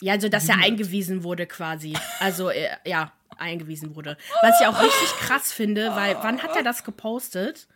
[0.00, 1.96] Ja, also dass er eingewiesen wurde quasi.
[2.20, 4.16] Also, äh, ja, eingewiesen wurde.
[4.42, 7.68] Was ich auch richtig krass finde, weil wann hat er das gepostet?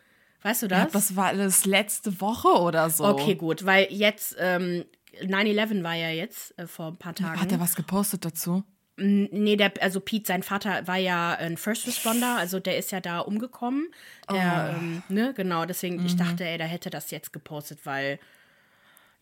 [0.42, 0.90] Weißt du das?
[0.92, 3.04] Das war alles letzte Woche oder so.
[3.04, 4.84] Okay, gut, weil jetzt, ähm,
[5.20, 7.40] 9-11 war ja jetzt äh, vor ein paar Tagen.
[7.40, 8.64] Hat er was gepostet dazu?
[8.96, 13.00] Nee, der, also Pete, sein Vater war ja ein First Responder, also der ist ja
[13.00, 13.88] da umgekommen.
[14.30, 18.18] Der, ähm, ne, genau, deswegen, ich dachte, ey, da hätte das jetzt gepostet, weil,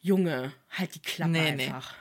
[0.01, 1.66] Junge, halt die Klappe Nee, nee.
[1.66, 1.95] einfach.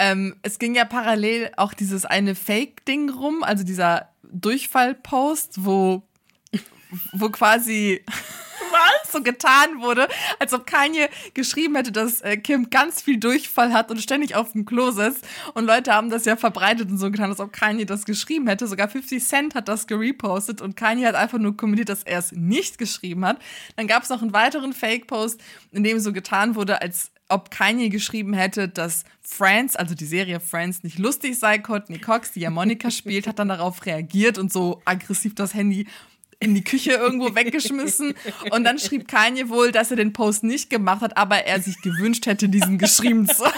[0.00, 6.02] Ähm, es ging ja parallel auch dieses eine Fake-Ding rum, also dieser Durchfall-Post, wo,
[7.12, 8.04] wo quasi
[9.10, 10.08] so getan wurde,
[10.38, 14.52] als ob Kanye geschrieben hätte, dass äh, Kim ganz viel Durchfall hat und ständig auf
[14.52, 15.26] dem Klo sitzt.
[15.54, 18.66] Und Leute haben das ja verbreitet und so getan, als ob Kanye das geschrieben hätte.
[18.66, 22.32] Sogar 50 Cent hat das gerepostet und Kanye hat einfach nur kommentiert, dass er es
[22.32, 23.38] nicht geschrieben hat.
[23.76, 25.40] Dann gab es noch einen weiteren Fake-Post,
[25.72, 30.38] in dem so getan wurde, als ob Kanye geschrieben hätte, dass Friends, also die Serie
[30.38, 31.58] Friends, nicht lustig sei.
[31.58, 35.86] Courtney Cox, die ja Monika spielt, hat dann darauf reagiert und so aggressiv das Handy
[36.42, 38.14] in die Küche irgendwo weggeschmissen.
[38.50, 41.80] Und dann schrieb Kanye wohl, dass er den Post nicht gemacht hat, aber er sich
[41.82, 43.54] gewünscht hätte, diesen geschrieben zu haben.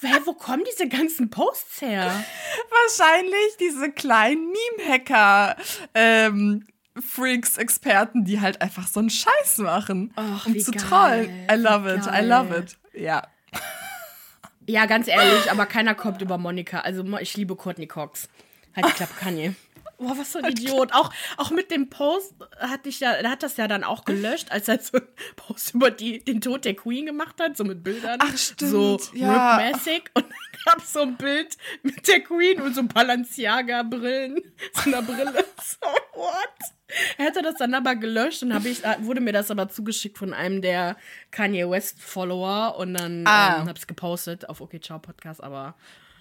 [0.00, 2.24] Hä, wo kommen diese ganzen Posts her?
[2.70, 5.56] Wahrscheinlich diese kleinen Meme-Hacker.
[5.94, 6.66] Ähm,
[7.00, 11.46] Freaks, Experten, die halt einfach so einen Scheiß machen, Ach, um zu geil, trollen.
[11.50, 12.26] I love wie it, I geil.
[12.28, 12.78] love it.
[12.94, 13.22] Ja.
[14.66, 16.80] Ja, ganz ehrlich, aber keiner kommt über Monika.
[16.80, 18.28] Also ich liebe Courtney Cox.
[18.76, 19.54] Halt die Klappe, Kanye.
[19.98, 20.92] Boah, was für ein Idiot.
[20.94, 24.50] Auch, auch mit dem Post hatte ich ja, er hat das ja dann auch gelöscht,
[24.52, 27.82] als er so einen Post über die, den Tod der Queen gemacht hat, so mit
[27.82, 28.18] Bildern.
[28.22, 29.56] Ach, stimmt, So ja.
[29.56, 30.04] Rip-mäßig.
[30.14, 34.40] Und dann gab es so ein Bild mit der Queen und so Balenciaga-Brillen.
[34.72, 35.44] So einer Brille.
[35.60, 36.48] So, what?
[37.18, 40.32] Er hätte das dann aber gelöscht und ich, äh, wurde mir das aber zugeschickt von
[40.32, 40.96] einem der
[41.30, 43.60] Kanye West-Follower und dann Ah.
[43.60, 45.74] ähm, hab's gepostet auf Okay Ciao Podcast, aber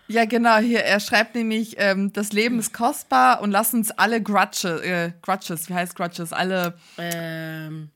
[0.08, 4.22] Ja, genau, hier, er schreibt nämlich, ähm, das Leben ist kostbar und lass uns alle
[4.22, 7.90] Grudges, äh, Grudges, wie heißt Grudges, alle ähm,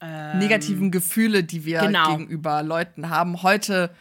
[0.00, 2.16] negativen Gefühle, die wir genau.
[2.16, 3.94] gegenüber Leuten haben, heute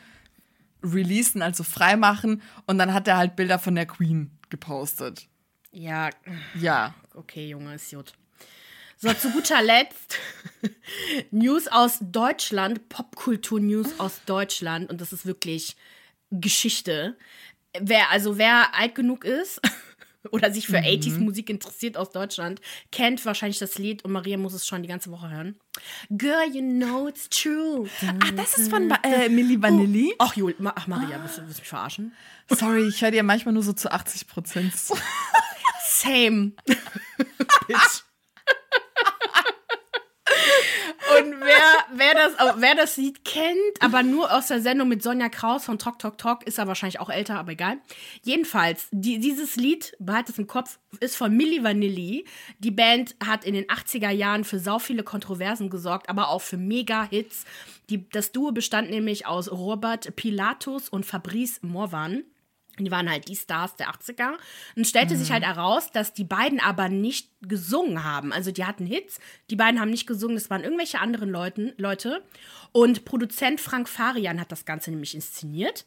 [0.84, 2.42] releasen, also freimachen.
[2.66, 5.28] Und dann hat er halt Bilder von der Queen gepostet.
[5.72, 6.10] ja,
[6.56, 6.96] Ja.
[7.14, 8.14] okay, Junge, ist gut.
[9.00, 10.18] So, zu guter Letzt
[11.32, 15.76] News aus Deutschland, Popkultur-News aus Deutschland und das ist wirklich
[16.32, 17.18] Geschichte.
[17.80, 19.62] Wer, also wer alt genug ist
[20.32, 22.60] oder sich für 80s Musik interessiert aus Deutschland,
[22.92, 25.60] kennt wahrscheinlich das Lied und Maria muss es schon die ganze Woche hören.
[26.10, 27.88] Girl, you know it's true.
[28.02, 30.14] Ach, das ist von äh, Milli Vanilli.
[30.18, 32.14] Ach, Jul, ach Maria, willst du, willst du mich verarschen?
[32.50, 34.74] Sorry, ich höre dir manchmal nur so zu 80 Prozent.
[35.88, 36.54] Same.
[37.68, 38.04] Bitch.
[41.20, 41.40] Und
[41.94, 45.80] wer das, wer das Lied kennt, aber nur aus der Sendung mit Sonja Kraus von
[45.80, 47.78] Tok Tok Tok, ist er wahrscheinlich auch älter, aber egal.
[48.24, 52.26] Jedenfalls, die, dieses Lied, behaltet es im Kopf, ist von Milli Vanilli.
[52.60, 56.58] Die Band hat in den 80er Jahren für sau viele Kontroversen gesorgt, aber auch für
[56.58, 57.46] Mega-Hits.
[58.12, 62.24] Das Duo bestand nämlich aus Robert Pilatus und Fabrice Morvan.
[62.86, 64.34] Die waren halt die Stars der 80er.
[64.76, 65.20] Und stellte mhm.
[65.20, 68.34] sich halt heraus, dass die beiden aber nicht gesungen haben.
[68.34, 69.20] Also die hatten Hits,
[69.50, 72.24] die beiden haben nicht gesungen, das waren irgendwelche anderen Leuten, Leute.
[72.72, 75.86] Und Produzent Frank Farian hat das Ganze nämlich inszeniert.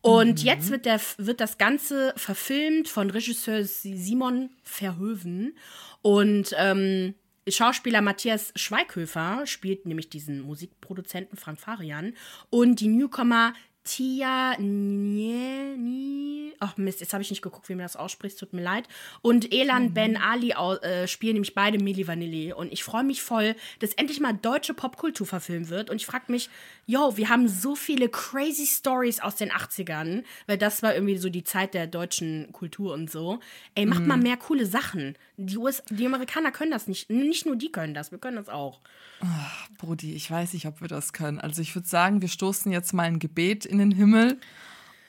[0.00, 0.46] Und mhm.
[0.46, 5.56] jetzt wird, der, wird das Ganze verfilmt von Regisseur Simon Verhoeven.
[6.02, 7.14] Und ähm,
[7.48, 12.14] Schauspieler Matthias Schweighöfer spielt nämlich diesen Musikproduzenten Frank Farian.
[12.50, 13.52] Und die Newcomer
[13.86, 16.52] Tia Nieni.
[16.58, 18.88] Ach Mist, jetzt habe ich nicht geguckt, wie man das ausspricht, tut mir leid.
[19.22, 19.94] Und Elan mhm.
[19.94, 22.52] Ben Ali äh, spielen nämlich beide Milli Vanilli.
[22.52, 25.88] Und ich freue mich voll, dass endlich mal deutsche Popkultur verfilmt wird.
[25.88, 26.50] Und ich frage mich,
[26.86, 31.28] yo, wir haben so viele crazy Stories aus den 80ern, weil das war irgendwie so
[31.28, 33.38] die Zeit der deutschen Kultur und so.
[33.74, 34.08] Ey, macht mhm.
[34.08, 35.16] mal mehr coole Sachen.
[35.36, 37.10] Die, US die Amerikaner können das nicht.
[37.10, 38.80] Nicht nur die können das, wir können das auch.
[39.20, 41.38] Ach, Brudi, ich weiß nicht, ob wir das können.
[41.40, 44.38] Also ich würde sagen, wir stoßen jetzt mal ein Gebet in den Himmel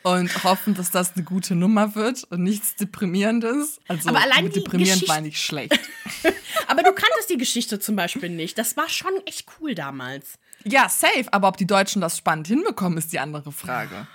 [0.03, 3.79] und hoffen, dass das eine gute Nummer wird und nichts Deprimierendes.
[3.87, 5.77] Also aber allein deprimierend die meine ich schlecht.
[6.67, 8.57] aber du kanntest die Geschichte zum Beispiel nicht.
[8.57, 10.35] Das war schon echt cool damals.
[10.63, 11.25] Ja, safe.
[11.31, 14.07] Aber ob die Deutschen das spannend hinbekommen, ist die andere Frage.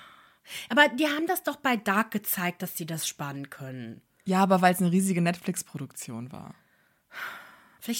[0.69, 4.01] Aber die haben das doch bei Dark gezeigt, dass sie das spannend können.
[4.25, 6.55] Ja, aber weil es eine riesige Netflix-Produktion war.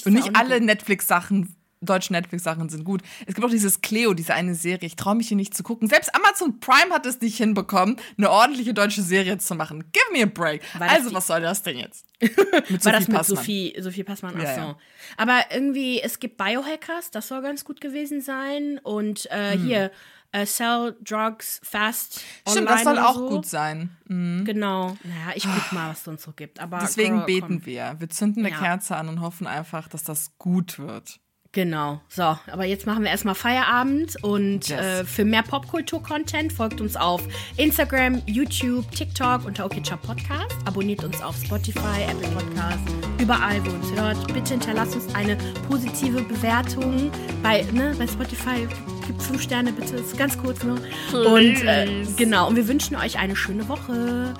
[0.05, 3.01] Und nicht alle Netflix-Sachen deutschen Netflix-Sachen sind gut.
[3.25, 4.87] Es gibt auch dieses Cleo, diese eine Serie.
[4.87, 5.87] Ich traue mich hier nicht zu gucken.
[5.87, 9.91] Selbst Amazon Prime hat es nicht hinbekommen, eine ordentliche deutsche Serie zu machen.
[9.91, 10.61] Give me a break.
[10.79, 12.05] also, was soll das denn jetzt?
[12.21, 13.23] mit War das mit Passmann.
[13.23, 14.35] Sophie, Sophie Passmann?
[14.37, 14.57] Ach ja.
[14.57, 14.77] Ja.
[15.17, 18.79] Aber irgendwie, es gibt Biohackers, das soll ganz gut gewesen sein.
[18.83, 19.65] Und äh, hm.
[19.65, 19.91] hier,
[20.35, 22.19] Uh, sell drugs fast.
[22.49, 23.29] Stimmt, das soll auch so.
[23.29, 23.95] gut sein.
[24.07, 24.45] Mhm.
[24.45, 24.97] Genau.
[25.03, 26.59] Naja, ich guck mal, was es uns so gibt.
[26.59, 27.65] Aber Deswegen girl, beten komm.
[27.67, 27.95] wir.
[27.99, 28.59] Wir zünden eine ja.
[28.59, 31.19] Kerze an und hoffen einfach, dass das gut wird.
[31.53, 32.01] Genau.
[32.09, 34.71] So, aber jetzt machen wir erstmal Feierabend und yes.
[34.71, 37.21] äh, für mehr Popkultur-Content folgt uns auf
[37.57, 40.55] Instagram, YouTube, TikTok unter OKCHA Podcast.
[40.65, 42.79] Abonniert uns auf Spotify, Apple Podcast,
[43.21, 44.33] überall, wo uns hört.
[44.33, 45.37] Bitte hinterlasst uns eine
[45.69, 47.11] positive Bewertung
[47.43, 48.67] bei, ne, bei Spotify.
[49.05, 50.79] Gibt fünf Sterne bitte, ist ganz kurz nur.
[51.13, 54.33] Und äh, genau, und wir wünschen euch eine schöne Woche.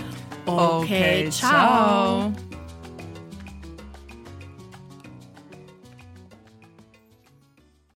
[0.47, 2.31] Okay, okay ciao.
[2.31, 2.52] ciao.